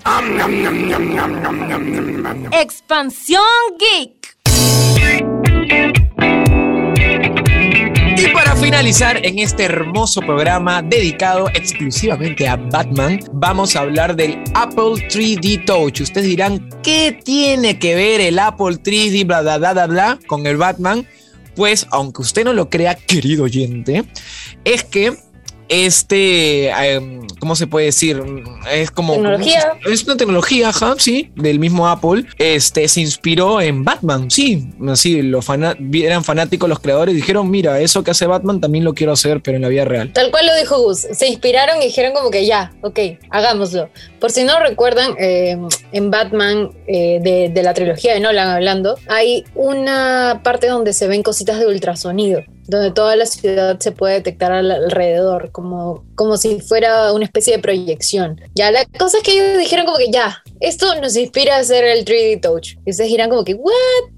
Expansión 2.52 3.42
Geek. 3.78 4.36
Y 8.18 8.28
para 8.34 8.54
finalizar 8.56 9.24
en 9.24 9.38
este 9.38 9.64
hermoso 9.64 10.20
programa 10.20 10.82
dedicado 10.82 11.48
exclusivamente 11.54 12.46
a 12.46 12.56
Batman, 12.56 13.20
vamos 13.32 13.74
a 13.74 13.80
hablar 13.80 14.14
del 14.14 14.44
Apple 14.54 15.08
3D 15.08 15.64
Touch. 15.64 16.02
Ustedes 16.02 16.26
dirán, 16.26 16.68
¿qué 16.82 17.18
tiene 17.24 17.78
que 17.78 17.94
ver 17.94 18.20
el 18.20 18.38
Apple 18.38 18.76
3D 18.76 19.26
bla 19.26 19.40
bla 19.40 19.56
bla 19.56 19.72
bla, 19.72 19.86
bla 19.86 20.18
con 20.26 20.46
el 20.46 20.58
Batman? 20.58 21.06
Pues, 21.54 21.86
aunque 21.90 22.22
usted 22.22 22.44
no 22.44 22.52
lo 22.52 22.70
crea, 22.70 22.94
querido 22.94 23.44
oyente, 23.44 24.04
es 24.64 24.84
que 24.84 25.16
este, 25.72 26.68
em, 26.68 27.26
¿cómo 27.40 27.56
se 27.56 27.66
puede 27.66 27.86
decir? 27.86 28.22
Es 28.70 28.90
como... 28.90 29.14
Tecnología. 29.14 29.72
Es 29.90 30.04
una 30.04 30.18
tecnología, 30.18 30.68
ajá, 30.68 30.96
sí, 30.98 31.30
del 31.34 31.58
mismo 31.58 31.88
Apple. 31.88 32.26
Este, 32.36 32.86
se 32.88 33.00
inspiró 33.00 33.58
en 33.58 33.82
Batman, 33.82 34.30
sí. 34.30 34.68
Sí, 34.96 35.22
los 35.22 35.46
eran 35.48 36.24
fanáticos 36.24 36.68
los 36.68 36.78
creadores 36.78 37.14
y 37.14 37.16
dijeron, 37.16 37.50
mira, 37.50 37.80
eso 37.80 38.04
que 38.04 38.10
hace 38.10 38.26
Batman 38.26 38.60
también 38.60 38.84
lo 38.84 38.92
quiero 38.92 39.12
hacer, 39.12 39.40
pero 39.40 39.56
en 39.56 39.62
la 39.62 39.68
vida 39.68 39.86
real. 39.86 40.12
Tal 40.12 40.30
cual 40.30 40.46
lo 40.46 40.54
dijo 40.56 40.78
Gus, 40.78 41.06
se 41.10 41.26
inspiraron 41.26 41.80
y 41.80 41.86
dijeron 41.86 42.12
como 42.12 42.30
que 42.30 42.44
ya, 42.44 42.74
ok, 42.82 42.98
hagámoslo. 43.30 43.88
Por 44.20 44.30
si 44.30 44.44
no 44.44 44.60
recuerdan, 44.60 45.14
eh, 45.18 45.56
en 45.92 46.10
Batman 46.10 46.70
eh, 46.86 47.18
de, 47.22 47.48
de 47.48 47.62
la 47.62 47.72
trilogía 47.72 48.12
de 48.12 48.20
Nolan 48.20 48.48
hablando, 48.48 48.98
hay 49.08 49.44
una 49.54 50.42
parte 50.44 50.66
donde 50.66 50.92
se 50.92 51.08
ven 51.08 51.22
cositas 51.22 51.58
de 51.58 51.66
ultrasonido, 51.66 52.42
donde 52.66 52.92
toda 52.92 53.16
la 53.16 53.26
ciudad 53.26 53.78
se 53.80 53.92
puede 53.92 54.14
detectar 54.14 54.52
al- 54.52 54.70
alrededor, 54.70 55.50
como, 55.52 56.04
como 56.14 56.36
si 56.36 56.60
fuera 56.60 57.12
una 57.12 57.24
especie 57.24 57.56
de 57.56 57.62
proyección. 57.62 58.40
Ya, 58.54 58.70
la 58.70 58.84
cosa 58.98 59.18
es 59.18 59.22
que 59.24 59.32
ellos 59.32 59.58
dijeron 59.58 59.84
como 59.86 59.98
que 59.98 60.10
ya, 60.10 60.42
esto 60.62 60.94
nos 61.00 61.16
inspira 61.16 61.56
a 61.56 61.60
hacer 61.60 61.84
el 61.84 62.04
3D 62.04 62.40
Touch. 62.40 62.74
Y 62.86 62.90
ustedes 62.90 63.10
dirán 63.10 63.30
como 63.30 63.44
que, 63.44 63.54
¿what? 63.54 63.72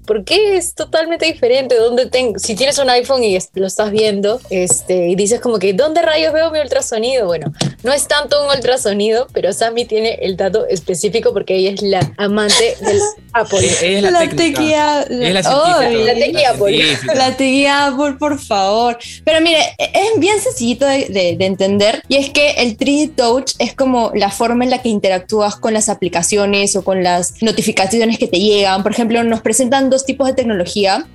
¿Por 0.05 0.23
qué 0.23 0.57
es 0.57 0.75
totalmente 0.75 1.25
diferente? 1.25 1.75
¿Dónde 1.75 2.05
tengo? 2.07 2.37
Si 2.39 2.55
tienes 2.55 2.77
un 2.77 2.89
iPhone 2.89 3.23
y 3.23 3.37
lo 3.55 3.67
estás 3.67 3.91
viendo, 3.91 4.39
este, 4.49 5.07
y 5.07 5.15
dices 5.15 5.39
como 5.41 5.57
que, 5.59 5.73
¿dónde 5.73 6.01
rayos 6.01 6.31
veo 6.33 6.51
mi 6.51 6.59
ultrasonido? 6.59 7.25
Bueno, 7.25 7.51
no 7.83 7.91
es 7.91 8.07
tanto 8.07 8.43
un 8.45 8.51
ultrasonido, 8.55 9.27
pero 9.33 9.51
Sammy 9.53 9.85
tiene 9.85 10.19
el 10.21 10.37
dato 10.37 10.67
específico 10.67 11.33
porque 11.33 11.55
ella 11.55 11.71
es 11.71 11.81
la 11.81 12.13
amante 12.17 12.75
del 12.81 12.99
Apple. 13.33 13.65
Es, 13.65 13.81
es 13.81 14.01
la, 14.03 14.11
La 14.11 14.19
técnica. 14.19 14.37
tequía. 14.59 15.01
Es 15.09 15.33
la 15.33 15.43
científica. 15.43 16.13
la 16.13 16.13
tequía, 16.13 16.49
Apple. 16.51 16.97
La 17.15 17.37
tequía 17.37 17.85
Apple, 17.87 18.13
por 18.19 18.39
favor. 18.39 18.97
Pero 19.25 19.41
mire, 19.41 19.59
es 19.77 20.19
bien 20.19 20.39
sencillito 20.39 20.85
de, 20.85 21.05
de- 21.09 21.35
de 21.35 21.45
entender 21.45 22.01
y 22.07 22.17
es 22.17 22.29
que 22.29 22.51
el 22.51 22.77
3D 22.77 23.15
Touch 23.15 23.53
es 23.59 23.73
como 23.75 24.11
la 24.13 24.29
forma 24.29 24.63
en 24.63 24.69
la 24.69 24.81
que 24.81 24.89
interactúas 24.89 25.55
con 25.55 25.73
las 25.73 25.89
aplicaciones 25.89 26.34
o 26.37 26.83
con 26.83 27.03
las 27.03 27.41
notificaciones 27.41 28.17
que 28.17 28.27
te 28.27 28.39
llegan. 28.39 28.83
Por 28.83 28.91
ejemplo, 28.91 29.23
nos 29.23 29.41
presentan 29.41 29.89
dos 29.89 30.05
tipos 30.05 30.27
de 30.27 30.33
tecnología. 30.33 31.05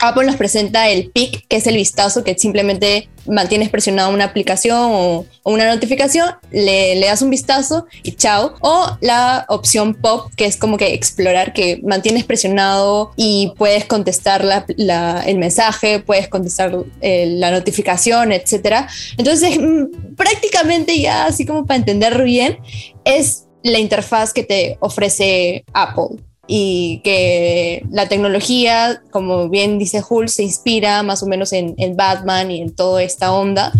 Apple 0.00 0.26
nos 0.26 0.36
presenta 0.36 0.88
el 0.90 1.10
PIC, 1.12 1.46
que 1.48 1.56
es 1.56 1.66
el 1.68 1.76
vistazo 1.76 2.24
que 2.24 2.36
simplemente 2.36 3.08
mantienes 3.26 3.70
presionado 3.70 4.12
una 4.12 4.24
aplicación 4.24 4.76
o, 4.76 5.24
o 5.44 5.52
una 5.52 5.72
notificación, 5.72 6.28
le, 6.50 6.96
le 6.96 7.06
das 7.06 7.22
un 7.22 7.30
vistazo 7.30 7.86
y 8.02 8.12
chao. 8.12 8.54
O 8.60 8.98
la 9.00 9.46
opción 9.48 9.94
pop, 9.94 10.30
que 10.36 10.46
es 10.46 10.56
como 10.56 10.76
que 10.76 10.92
explorar, 10.92 11.52
que 11.52 11.80
mantienes 11.84 12.24
presionado 12.24 13.12
y 13.16 13.52
puedes 13.56 13.84
contestar 13.86 14.44
la- 14.44 14.66
la- 14.76 15.22
el 15.26 15.38
mensaje, 15.38 16.00
puedes 16.00 16.28
contestar 16.28 16.76
eh, 17.00 17.26
la 17.38 17.52
notificación, 17.52 18.32
etcétera. 18.32 18.88
Entonces, 19.16 19.58
mm, 19.58 20.16
prácticamente 20.16 20.98
ya 21.00 21.26
así 21.26 21.46
como 21.46 21.64
para 21.66 21.78
entender 21.78 22.20
bien, 22.24 22.58
es 23.04 23.44
la 23.64 23.78
interfaz 23.78 24.32
que 24.32 24.44
te 24.44 24.76
ofrece 24.80 25.64
Apple 25.72 26.22
y 26.46 27.00
que 27.02 27.82
la 27.90 28.08
tecnología, 28.08 29.02
como 29.10 29.48
bien 29.48 29.78
dice 29.78 30.02
Hulk, 30.06 30.28
se 30.28 30.42
inspira 30.42 31.02
más 31.02 31.22
o 31.22 31.26
menos 31.26 31.52
en, 31.54 31.74
en 31.78 31.96
Batman 31.96 32.50
y 32.50 32.60
en 32.60 32.74
toda 32.74 33.02
esta 33.02 33.32
onda. 33.32 33.72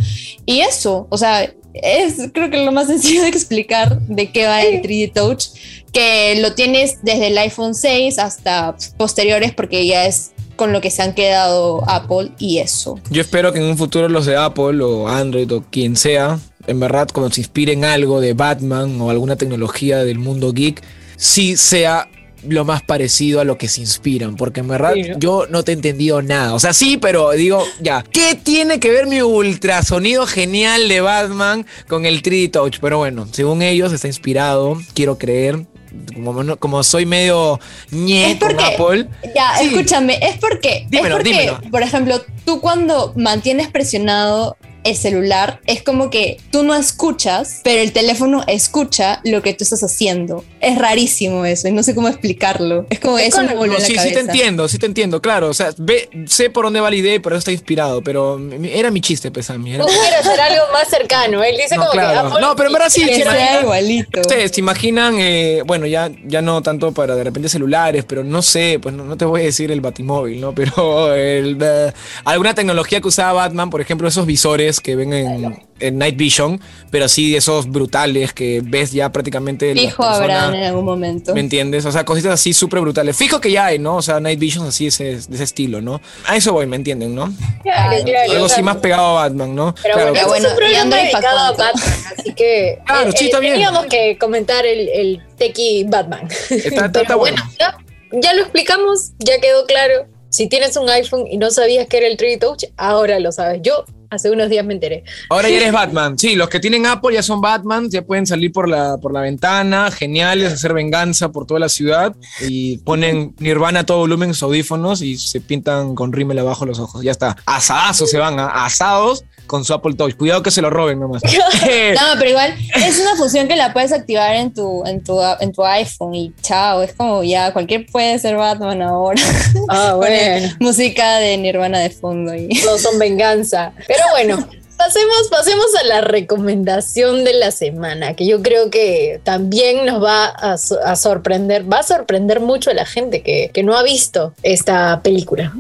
Y 0.47 0.61
eso, 0.61 1.07
o 1.11 1.19
sea, 1.19 1.53
es 1.75 2.31
creo 2.33 2.51
que 2.51 2.65
lo 2.65 2.73
más 2.73 2.87
sencillo 2.89 3.23
de 3.23 3.29
explicar 3.29 4.01
de 4.01 4.33
qué 4.33 4.47
va 4.47 4.63
el 4.63 4.81
3D 4.81 5.13
Touch, 5.13 5.45
que 5.93 6.41
lo 6.41 6.55
tienes 6.55 7.01
desde 7.03 7.29
el 7.29 7.39
iPhone 7.39 7.75
6 7.75 8.19
hasta 8.19 8.75
posteriores 8.97 9.53
porque 9.53 9.87
ya 9.87 10.07
es 10.07 10.33
con 10.57 10.73
lo 10.73 10.81
que 10.81 10.91
se 10.91 11.03
han 11.03 11.15
quedado 11.15 11.83
Apple 11.89 12.33
y 12.39 12.59
eso. 12.59 12.99
Yo 13.11 13.21
espero 13.21 13.53
que 13.53 13.59
en 13.59 13.67
un 13.67 13.77
futuro 13.77 14.09
los 14.09 14.25
de 14.25 14.37
Apple 14.37 14.83
o 14.83 15.09
Android 15.09 15.53
o 15.53 15.63
quien 15.63 15.97
sea, 15.97 16.39
en 16.67 16.81
verdad, 16.81 17.09
cuando 17.13 17.33
se 17.35 17.41
inspiren 17.41 17.85
algo 17.85 18.21
de 18.21 18.35
Batman 18.35 19.01
o 19.01 19.11
alguna 19.11 19.37
tecnología 19.37 20.05
del 20.05 20.19
mundo 20.19 20.53
geek, 20.53 20.83
sí 21.17 21.57
sea 21.57 22.09
lo 22.47 22.65
más 22.67 22.83
parecido 22.83 23.41
a 23.41 23.45
lo 23.45 23.57
que 23.57 23.69
se 23.69 23.81
inspiran, 23.81 24.37
porque 24.37 24.61
en 24.61 24.69
verdad 24.69 24.93
Sí, 24.95 25.03
¿no? 25.05 25.19
yo 25.19 25.47
no 25.49 25.63
te 25.65 25.73
he 25.73 25.75
entendido 25.75 26.21
nada. 26.21 26.53
O 26.53 26.59
sea, 26.61 26.75
sí, 26.75 26.99
pero 26.99 27.31
digo, 27.31 27.65
ya, 27.81 28.05
¿qué 28.13 28.35
tiene 28.35 28.79
que 28.81 28.91
ver 28.91 29.07
mi 29.07 29.23
ultrasonido 29.23 30.27
genial 30.27 30.89
de 30.89 31.01
Batman 31.01 31.65
con 31.89 32.05
el 32.05 32.23
3D 32.23 32.51
Touch? 32.51 32.79
Pero 32.83 32.99
bueno, 32.99 33.27
según 33.33 33.63
ellos 33.63 33.93
está 33.95 34.09
inspirado, 34.09 34.77
quiero 34.95 35.17
creer. 35.17 35.65
Como, 36.13 36.57
como 36.57 36.83
soy 36.83 37.07
medio 37.07 37.61
ñe 37.93 38.33
Es 38.33 38.39
con 38.41 38.49
porque- 38.49 38.65
Apple. 38.65 39.09
Ya, 39.35 39.57
Sí. 39.59 39.67
escúchame, 39.67 40.19
es 40.21 40.37
porque, 40.39 40.87
Dímelo, 40.91 41.17
es 41.19 41.23
porque 41.23 41.31
dímelo. 41.31 41.61
por 41.71 41.83
ejemplo, 41.83 42.21
tú 42.45 42.61
cuando 42.61 43.13
mantienes 43.17 43.69
presionado 43.69 44.57
el 44.85 44.97
celular, 44.97 45.61
es 45.67 45.83
como 45.83 46.11
que 46.11 46.37
tú 46.51 46.63
no 46.63 46.75
escuchas, 46.75 47.61
pero 47.65 47.81
el 47.83 47.93
teléfono 47.93 48.45
escucha 48.47 49.21
lo 49.25 49.43
que 49.43 49.55
tú 49.55 49.65
estás 49.65 49.83
haciendo. 49.83 50.45
Es 50.61 50.79
rarísimo 50.79 51.45
eso, 51.45 51.69
y 51.69 51.73
no 51.73 51.83
sé 51.83 51.95
cómo 51.95 52.09
explicarlo. 52.09 52.87
Es 52.91 53.01
como 53.01 53.19
Es 53.19 53.29
eso 53.29 53.43
me 53.43 53.49
con- 53.49 53.57
voló 53.59 53.73
No, 53.75 53.79
la 53.79 53.85
sí, 53.85 53.97
sí 53.99 54.13
te 54.13 54.21
entiendo, 54.21 54.69
sí 54.69 54.79
te 54.79 54.87
entiendo, 54.87 55.21
claro. 55.21 55.49
O 55.49 55.55
sea, 55.55 55.71
ve- 55.79 56.09
sé 56.27 56.51
por 56.51 56.65
dónde 56.65 56.81
va 56.81 56.91
la 56.91 56.97
idea 56.97 57.15
y 57.15 57.19
por 57.19 57.33
eso 57.33 57.39
está 57.39 57.53
inspirado, 57.53 58.03
pero 58.03 58.39
era 58.65 58.91
mi 58.91 59.01
chiste, 59.01 59.31
pues, 59.31 59.51
a 59.51 59.59
mí. 59.59 59.75
Era... 59.75 59.85
Tú 59.85 59.91
quieres 59.91 60.21
hacer 60.21 60.41
algo 60.41 60.65
más 60.73 60.89
cercano. 60.89 61.43
Él 61.43 61.57
dice 61.57 61.77
No, 61.77 61.83
como 61.83 61.93
claro. 61.93 62.13
que 62.23 62.27
Apple- 62.29 62.41
No, 62.41 62.57
pero 62.57 62.69
en 62.69 62.73
verdad 62.75 62.89
sí, 62.91 63.05
Que 63.05 63.17
se 63.17 63.23
sea 63.23 63.61
igualito. 63.63 64.21
Ustedes 64.21 64.51
se 64.53 64.61
imaginan, 64.61 65.17
eh, 65.19 65.63
bueno, 65.67 65.87
ya, 65.87 66.11
ya 66.25 66.43
no 66.43 66.63
tanto 66.63 66.93
para 66.93 67.15
de 67.17 67.25
repente 67.25 67.49
celulares, 67.49 68.05
pero 68.07 68.23
no 68.23 68.43
sé, 68.43 68.79
pues 68.83 68.95
no, 68.95 69.05
no 69.05 69.17
te 69.17 69.25
voy 69.25 69.41
a 69.41 69.45
decir 69.45 69.71
el 69.73 69.81
batimóvil, 69.81 70.41
¿no? 70.41 70.55
Pero 70.65 71.15
el, 71.15 71.59
eh, 71.61 71.93
alguna 72.25 72.55
tecnología 72.55 73.01
que 73.01 73.09
usaba 73.09 73.33
Batman, 73.33 73.71
por 73.71 73.81
ejemplo, 73.81 74.07
esos 74.09 74.27
visores 74.27 74.74
que 74.81 74.97
ven 74.97 75.13
en, 75.13 75.63
en 75.81 75.99
Night 75.99 76.17
Vision, 76.17 76.61
pero 76.91 77.09
sí 77.09 77.35
esos 77.37 77.69
brutales 77.69 78.33
que 78.33 78.61
ves 78.65 78.93
ya 78.93 79.11
prácticamente. 79.13 79.75
Fijo 79.75 80.03
habrán 80.05 80.55
en 80.55 80.65
algún 80.65 80.85
momento. 80.85 81.35
¿Me 81.35 81.41
entiendes? 81.41 81.85
O 81.87 81.93
sea, 81.93 82.05
cositas 82.05 82.33
así 82.33 82.53
súper 82.53 82.81
brutales. 82.81 83.17
Fijo 83.17 83.41
que 83.41 83.51
ya 83.51 83.67
hay, 83.67 83.79
¿no? 83.79 83.97
O 83.97 84.03
sea, 84.03 84.21
Night 84.21 84.39
Vision 84.39 84.67
así 84.67 84.87
ese- 84.87 85.05
de 85.05 85.35
ese 85.35 85.45
estilo, 85.45 85.81
¿no? 85.81 86.01
A 86.27 86.37
eso 86.37 86.53
voy, 86.53 86.67
¿me 86.67 86.77
entienden, 86.77 87.15
no? 87.15 87.33
Claro, 87.63 88.03
claro, 88.05 88.33
Algo 88.33 88.45
así 88.47 88.55
claro. 88.55 88.65
más 88.65 88.77
pegado 88.79 89.07
a 89.19 89.23
Batman, 89.25 89.55
¿no? 89.55 89.75
Pero 89.83 89.95
Claro, 89.95 90.11
bueno, 90.11 90.29
bueno, 90.29 90.47
es 90.49 90.53
un 90.53 90.59
y 90.59 90.61
programa 90.61 90.97
dedicado 90.97 91.39
a. 91.39 91.51
Batman, 91.53 91.71
así 92.19 92.35
que 92.35 92.79
Claro, 92.87 93.13
sí, 93.13 93.25
está 93.27 93.41
bien. 93.41 93.53
teníamos 93.55 93.87
que 93.87 94.17
comentar 94.19 94.65
el, 94.67 94.89
el 94.89 95.23
Techie 95.37 95.85
Batman. 95.89 96.29
Está- 96.51 96.87
está- 96.87 97.01
está 97.03 97.15
bueno. 97.17 97.43
ya, 97.59 97.77
ya 98.13 98.35
lo 98.35 98.43
explicamos, 98.43 99.13
ya 99.19 99.41
quedó 99.41 99.67
claro. 99.67 100.07
Si 100.31 100.49
tienes 100.49 100.77
un 100.77 100.89
iPhone 100.91 101.27
y 101.31 101.37
no 101.37 101.51
sabías 101.53 101.87
que 101.87 101.97
era 101.99 102.07
el 102.09 102.17
3D 102.17 102.41
Touch, 102.41 102.65
ahora 102.77 103.21
lo 103.21 103.31
sabes. 103.31 103.61
Yo 103.63 103.85
hace 104.15 104.31
unos 104.31 104.49
días 104.49 104.65
me 104.65 104.75
enteré. 104.75 105.05
Ahora 105.29 105.49
ya 105.49 105.57
eres 105.59 105.73
Batman. 105.73 106.19
Sí, 106.19 106.35
los 106.37 106.49
que 106.49 106.61
tienen 106.61 106.87
Apple 106.87 107.15
ya 107.15 107.23
son 107.23 107.41
Batman, 107.41 107.89
ya 107.91 108.03
pueden 108.03 108.27
salir 108.27 108.53
por 108.53 108.69
la, 108.69 108.97
por 108.99 109.13
la 109.13 109.21
ventana, 109.21 109.91
geniales, 109.91 110.53
hacer 110.53 110.73
venganza 110.73 111.31
por 111.31 111.47
toda 111.47 111.61
la 111.61 111.69
ciudad 111.69 112.15
y 112.49 112.79
ponen 112.79 113.35
Nirvana 113.39 113.81
a 113.81 113.87
todo 113.87 113.99
volumen 113.99 114.31
en 114.31 114.35
sus 114.35 114.45
audífonos 114.45 115.03
y 115.03 115.17
se 115.19 115.41
pintan 115.41 115.95
con 115.95 116.13
rímel 116.13 116.39
abajo 116.39 116.65
los 116.67 116.79
ojos. 116.79 117.03
Ya 117.03 117.11
está. 117.11 117.37
Asadazos 117.47 118.11
se 118.11 118.19
van, 118.19 118.39
a- 118.39 118.65
asados 118.65 119.25
con 119.47 119.65
su 119.65 119.75
Apple 119.75 119.95
Touch. 119.95 120.17
Cuidado 120.17 120.43
que 120.43 120.51
se 120.51 120.63
lo 120.63 120.71
roben 120.71 121.01
nomás. 121.01 121.23
No, 121.95 122.19
pero 122.19 122.31
igual 122.31 122.55
es 122.75 123.01
una 123.01 123.17
función 123.17 123.49
que 123.49 123.57
la 123.57 123.73
puedes 123.73 123.93
activar 123.93 124.35
en 124.35 124.53
tu, 124.53 124.85
en 124.87 125.03
tu, 125.03 125.21
en 125.41 125.53
tu 125.53 125.65
iPhone 125.65 126.15
y 126.15 126.33
chao, 126.43 126.83
es 126.83 126.93
como 126.95 127.23
ya 127.23 127.53
cualquier 127.53 127.87
puede 127.87 128.19
ser 128.19 128.37
Batman 128.37 128.83
ahora. 128.83 129.21
Ah, 129.69 129.95
bueno. 129.95 130.49
Música 130.61 131.19
de 131.19 131.37
Nirvana 131.39 131.79
de 131.79 131.91
fondo 131.91 132.35
y 132.35 132.49
Todos 132.61 132.83
son 132.83 132.99
venganza. 132.99 133.73
Pero 133.87 134.03
bueno, 134.13 134.47
pasemos, 134.77 135.29
pasemos 135.31 135.67
a 135.81 135.85
la 135.85 136.01
recomendación 136.01 137.25
de 137.25 137.35
la 137.35 137.51
semana, 137.51 138.15
que 138.15 138.27
yo 138.27 138.43
creo 138.43 138.71
que 138.71 139.21
también 139.25 139.87
nos 139.87 140.03
va 140.03 140.27
a, 140.27 140.53
a 140.55 140.97
sorprender, 140.97 141.71
va 141.71 141.79
a 141.79 141.83
sorprender 141.83 142.41
mucho 142.41 142.71
a 142.71 142.75
la 142.75 142.85
gente 142.85 143.23
que, 143.23 143.51
que 143.53 143.63
no 143.63 143.77
ha 143.77 143.83
visto 143.83 144.35
esta 144.43 145.01
película. 145.03 145.53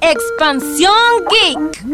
Expansión 0.00 0.92
Geek. 1.30 1.86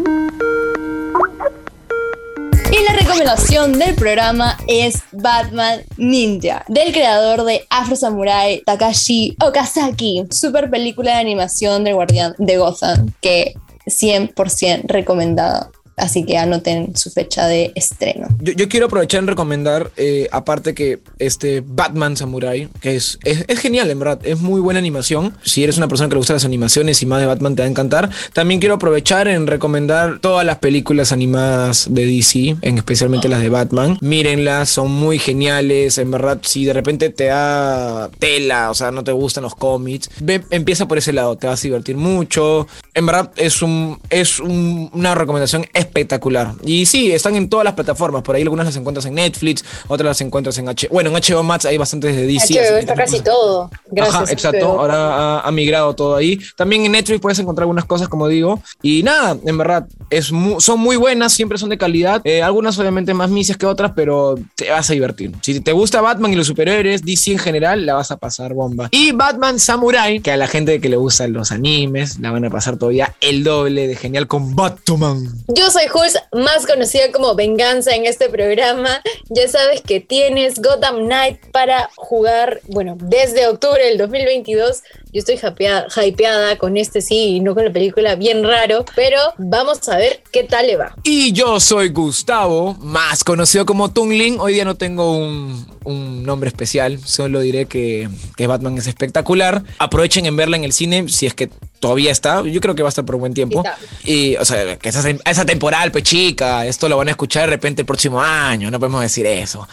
Y 2.71 2.83
la 2.83 2.93
recomendación 2.93 3.73
del 3.73 3.95
programa 3.95 4.57
es 4.67 5.03
Batman 5.11 5.81
Ninja, 5.97 6.65
del 6.67 6.91
creador 6.91 7.43
de 7.43 7.65
Afro 7.69 7.95
Samurai 7.95 8.61
Takashi 8.65 9.35
Okazaki, 9.41 10.25
super 10.31 10.69
película 10.69 11.11
de 11.13 11.21
animación 11.21 11.83
del 11.83 11.93
Guardián 11.95 12.33
de 12.39 12.57
Gotham, 12.57 13.11
que 13.21 13.53
100% 13.85 14.85
recomendada. 14.87 15.69
Así 15.95 16.25
que 16.25 16.37
anoten 16.37 16.95
su 16.95 17.11
fecha 17.11 17.47
de 17.47 17.71
estreno. 17.75 18.27
Yo, 18.41 18.67
quiero 18.67 18.87
aprovechar 18.87 19.19
en 19.19 19.27
recomendar, 19.27 19.91
eh, 19.97 20.27
aparte 20.31 20.73
que 20.73 20.99
este 21.19 21.61
Batman 21.65 22.17
Samurai, 22.17 22.67
que 22.81 22.95
es, 22.95 23.19
es, 23.23 23.59
genial, 23.59 23.89
en 23.91 23.99
verdad, 23.99 24.19
es 24.23 24.39
muy 24.41 24.59
buena 24.59 24.79
animación. 24.79 25.35
Si 25.43 25.63
eres 25.63 25.77
una 25.77 25.87
persona 25.87 26.09
que 26.09 26.15
le 26.15 26.19
gustan 26.19 26.35
las 26.35 26.45
animaciones 26.45 27.01
y 27.01 27.05
más 27.05 27.19
de 27.19 27.27
Batman 27.27 27.55
te 27.55 27.61
va 27.61 27.67
a 27.67 27.69
encantar. 27.69 28.09
También 28.33 28.59
quiero 28.59 28.75
aprovechar 28.75 29.27
en 29.27 29.45
recomendar 29.47 30.19
todas 30.19 30.45
las 30.45 30.57
películas 30.57 31.11
animadas 31.11 31.87
de 31.89 32.05
DC, 32.05 32.55
en 32.61 32.77
especialmente 32.77 33.29
las 33.29 33.41
de 33.41 33.49
Batman. 33.49 33.97
Mírenlas, 34.01 34.69
son 34.69 34.91
muy 34.91 35.19
geniales. 35.19 35.97
En 35.97 36.09
verdad, 36.11 36.39
si 36.41 36.65
de 36.65 36.73
repente 36.73 37.09
te 37.11 37.25
da 37.25 38.09
tela, 38.19 38.71
o 38.71 38.73
sea, 38.73 38.91
no 38.91 39.03
te 39.03 39.11
gustan 39.11 39.43
los 39.43 39.55
cómics, 39.55 40.09
empieza 40.49 40.87
por 40.87 40.97
ese 40.97 41.13
lado, 41.13 41.37
te 41.37 41.47
vas 41.47 41.59
a 41.59 41.63
divertir 41.63 41.95
mucho. 41.97 42.67
En 42.93 43.05
verdad, 43.05 43.31
es, 43.35 43.61
un, 43.61 43.99
es 44.09 44.39
un- 44.39 44.89
una 44.93 45.15
recomendación 45.15 45.65
espectacular. 45.83 46.53
Y 46.65 46.85
sí, 46.85 47.11
están 47.11 47.35
en 47.35 47.49
todas 47.49 47.63
las 47.65 47.73
plataformas. 47.73 48.23
Por 48.23 48.35
ahí 48.35 48.41
algunas 48.41 48.65
las 48.65 48.75
encuentras 48.75 49.05
en 49.05 49.15
Netflix, 49.15 49.63
otras 49.87 50.05
las 50.07 50.21
encuentras 50.21 50.57
en 50.57 50.69
H. 50.69 50.87
Bueno, 50.91 51.09
en 51.09 51.15
HBO 51.15 51.43
Max 51.43 51.65
hay 51.65 51.77
bastantes 51.77 52.15
de 52.15 52.25
DC. 52.27 52.53
HBO 52.53 52.77
está 52.77 52.93
casi 52.95 53.19
todo. 53.21 53.69
Gracias. 53.91 54.15
Ajá, 54.15 54.31
exacto. 54.31 54.65
Ahora 54.79 54.95
ha, 54.95 55.39
ha 55.41 55.51
migrado 55.51 55.93
todo 55.95 56.15
ahí. 56.15 56.39
También 56.55 56.85
en 56.85 56.91
Netflix 56.93 57.19
puedes 57.21 57.39
encontrar 57.39 57.63
algunas 57.63 57.85
cosas, 57.85 58.07
como 58.09 58.27
digo. 58.27 58.61
Y 58.81 59.03
nada, 59.03 59.37
en 59.45 59.57
verdad, 59.57 59.87
es 60.09 60.31
mu- 60.31 60.59
son 60.59 60.79
muy 60.79 60.95
buenas, 60.95 61.33
siempre 61.33 61.57
son 61.57 61.69
de 61.69 61.77
calidad. 61.77 62.21
Eh, 62.25 62.41
algunas 62.41 62.77
obviamente 62.79 63.13
más 63.13 63.29
misias 63.29 63.57
que 63.57 63.65
otras, 63.65 63.91
pero 63.95 64.35
te 64.55 64.69
vas 64.69 64.89
a 64.89 64.93
divertir. 64.93 65.31
Si 65.41 65.59
te 65.59 65.71
gusta 65.71 66.01
Batman 66.01 66.33
y 66.33 66.35
los 66.35 66.47
superhéroes, 66.47 67.03
DC 67.03 67.31
en 67.33 67.39
general, 67.39 67.85
la 67.85 67.93
vas 67.95 68.11
a 68.11 68.17
pasar 68.17 68.53
bomba. 68.53 68.87
Y 68.91 69.11
Batman 69.11 69.59
Samurai, 69.59 70.19
que 70.19 70.31
a 70.31 70.37
la 70.37 70.47
gente 70.47 70.79
que 70.81 70.89
le 70.89 70.97
gustan 70.97 71.33
los 71.33 71.51
animes, 71.51 72.19
la 72.19 72.31
van 72.31 72.45
a 72.45 72.49
pasar 72.49 72.77
todavía 72.77 73.15
el 73.21 73.43
doble 73.43 73.87
de 73.87 73.95
genial 73.95 74.27
con 74.27 74.55
Batman. 74.55 75.23
Yo 75.47 75.69
soy 75.73 75.85
Hulz, 75.91 76.19
más 76.31 76.67
conocida 76.67 77.11
como 77.11 77.33
Venganza 77.33 77.95
en 77.95 78.05
este 78.05 78.29
programa. 78.29 79.01
Ya 79.29 79.47
sabes 79.47 79.81
que 79.81 79.99
tienes 79.99 80.61
Gotham 80.61 81.05
Knight 81.05 81.39
para 81.51 81.89
jugar, 81.95 82.61
bueno, 82.67 82.95
desde 82.99 83.47
octubre 83.47 83.83
del 83.83 83.97
2022. 83.97 84.83
Yo 85.13 85.19
estoy 85.19 85.35
hypeada, 85.35 85.85
hypeada 86.03 86.57
con 86.57 86.75
este 86.75 86.99
sí 86.99 87.35
y 87.35 87.39
no 87.39 87.53
con 87.53 87.63
la 87.63 87.71
película, 87.71 88.15
bien 88.15 88.43
raro, 88.43 88.83
pero 88.95 89.19
vamos 89.37 89.87
a 89.87 89.97
ver 89.97 90.23
qué 90.31 90.43
tal 90.43 90.65
le 90.65 90.75
va. 90.75 90.95
Y 91.03 91.33
yo 91.33 91.59
soy 91.59 91.89
Gustavo, 91.89 92.73
más 92.81 93.23
conocido 93.23 93.63
como 93.63 93.91
Tungling. 93.91 94.39
Hoy 94.39 94.53
día 94.53 94.65
no 94.65 94.73
tengo 94.73 95.15
un, 95.15 95.67
un 95.83 96.23
nombre 96.23 96.47
especial, 96.47 96.99
solo 97.05 97.41
diré 97.41 97.67
que, 97.67 98.09
que 98.35 98.47
Batman 98.47 98.75
es 98.79 98.87
espectacular. 98.87 99.61
Aprovechen 99.77 100.25
en 100.25 100.35
verla 100.35 100.57
en 100.57 100.63
el 100.63 100.73
cine 100.73 101.07
si 101.09 101.27
es 101.27 101.35
que 101.35 101.47
todavía 101.79 102.11
está. 102.11 102.41
Yo 102.41 102.59
creo 102.59 102.73
que 102.73 102.81
va 102.81 102.87
a 102.87 102.89
estar 102.89 103.05
por 103.05 103.13
un 103.15 103.21
buen 103.21 103.33
tiempo. 103.35 103.63
Y, 104.03 104.35
o 104.37 104.45
sea, 104.45 104.77
que 104.77 104.89
esa, 104.89 105.07
esa 105.09 105.45
temporal, 105.45 105.91
pues 105.91 106.05
chica, 106.05 106.65
esto 106.65 106.89
lo 106.89 106.97
van 106.97 107.09
a 107.09 107.11
escuchar 107.11 107.43
de 107.43 107.55
repente 107.55 107.83
el 107.83 107.85
próximo 107.85 108.19
año, 108.19 108.71
no 108.71 108.79
podemos 108.79 109.01
decir 109.01 109.27
eso. 109.27 109.67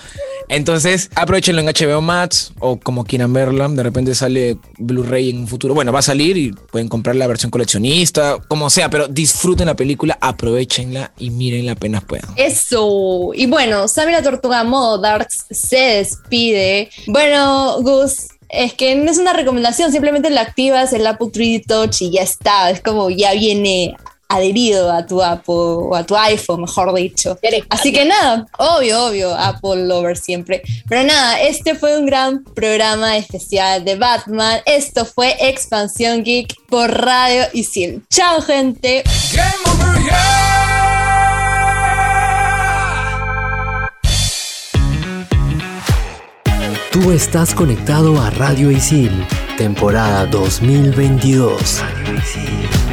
Entonces, 0.49 1.11
aprovechenlo 1.15 1.63
en 1.63 1.69
HBO 1.69 2.01
Max 2.01 2.53
o 2.59 2.77
como 2.81 3.05
quieran 3.05 3.33
verla. 3.33 3.69
De 3.69 3.85
repente 3.85 4.17
sale 4.17 4.59
Blu-ray 4.79 5.30
en 5.31 5.39
un 5.39 5.49
futuro. 5.49 5.75
Bueno, 5.75 5.93
va 5.93 6.01
a 6.01 6.03
salir 6.03 6.37
y 6.37 6.53
pueden 6.53 6.89
comprar 6.89 7.17
la 7.17 7.27
versión 7.27 7.51
coleccionista, 7.51 8.39
como 8.49 8.71
sea, 8.71 8.91
pero 8.91 9.09
disfruten 9.09 9.67
la 9.67 9.77
película, 9.77 10.19
aprovechenla 10.21 11.13
y 11.19 11.31
mírenla 11.31 11.73
apenas 11.73 12.05
puedan. 12.05 12.31
Eso. 12.37 13.31
Y 13.35 13.47
bueno, 13.47 13.89
Sammy 13.89 14.13
la 14.13 14.23
Tortuga 14.23 14.65
Modo 14.65 14.99
Darks 14.99 15.47
se 15.51 15.77
despide. 15.77 16.91
Bueno, 17.07 17.81
Gus, 17.81 18.29
es 18.49 18.75
que 18.75 18.97
no 18.97 19.11
es 19.11 19.19
una 19.19 19.33
recomendación, 19.33 19.93
simplemente 19.93 20.29
la 20.31 20.41
activas 20.41 20.93
el 20.93 21.07
Apple 21.07 21.29
3D 21.29 21.65
Touch 21.67 22.03
y 22.03 22.11
ya 22.11 22.23
está. 22.23 22.71
Es 22.71 22.81
como 22.81 23.09
ya 23.11 23.33
viene 23.33 23.97
adherido 24.31 24.91
a 24.91 25.05
tu 25.05 25.23
Apple 25.23 25.55
o 25.55 25.95
a 25.95 26.05
tu 26.05 26.17
iPhone, 26.17 26.63
mejor 26.63 26.95
dicho. 26.95 27.39
Así 27.69 27.93
que 27.93 28.05
nada, 28.05 28.47
obvio, 28.59 29.07
obvio, 29.07 29.35
Apple 29.35 29.87
Lover 29.87 30.17
siempre. 30.17 30.63
Pero 30.89 31.03
nada, 31.03 31.41
este 31.43 31.75
fue 31.75 31.99
un 31.99 32.07
gran 32.07 32.45
programa 32.45 33.17
especial 33.17 33.85
de 33.85 33.97
Batman. 33.97 34.61
Esto 34.65 35.05
fue 35.05 35.37
Expansión 35.41 36.23
Geek 36.23 36.55
por 36.69 36.91
Radio 36.91 37.45
Isil. 37.53 38.05
Chao, 38.09 38.41
gente. 38.41 39.03
Tú 46.93 47.13
estás 47.13 47.55
conectado 47.55 48.21
a 48.21 48.31
Radio 48.31 48.71
Isil, 48.71 49.27
temporada 49.57 50.27
2022. 50.27 51.81
Radio 51.81 52.19
Isil. 52.19 52.90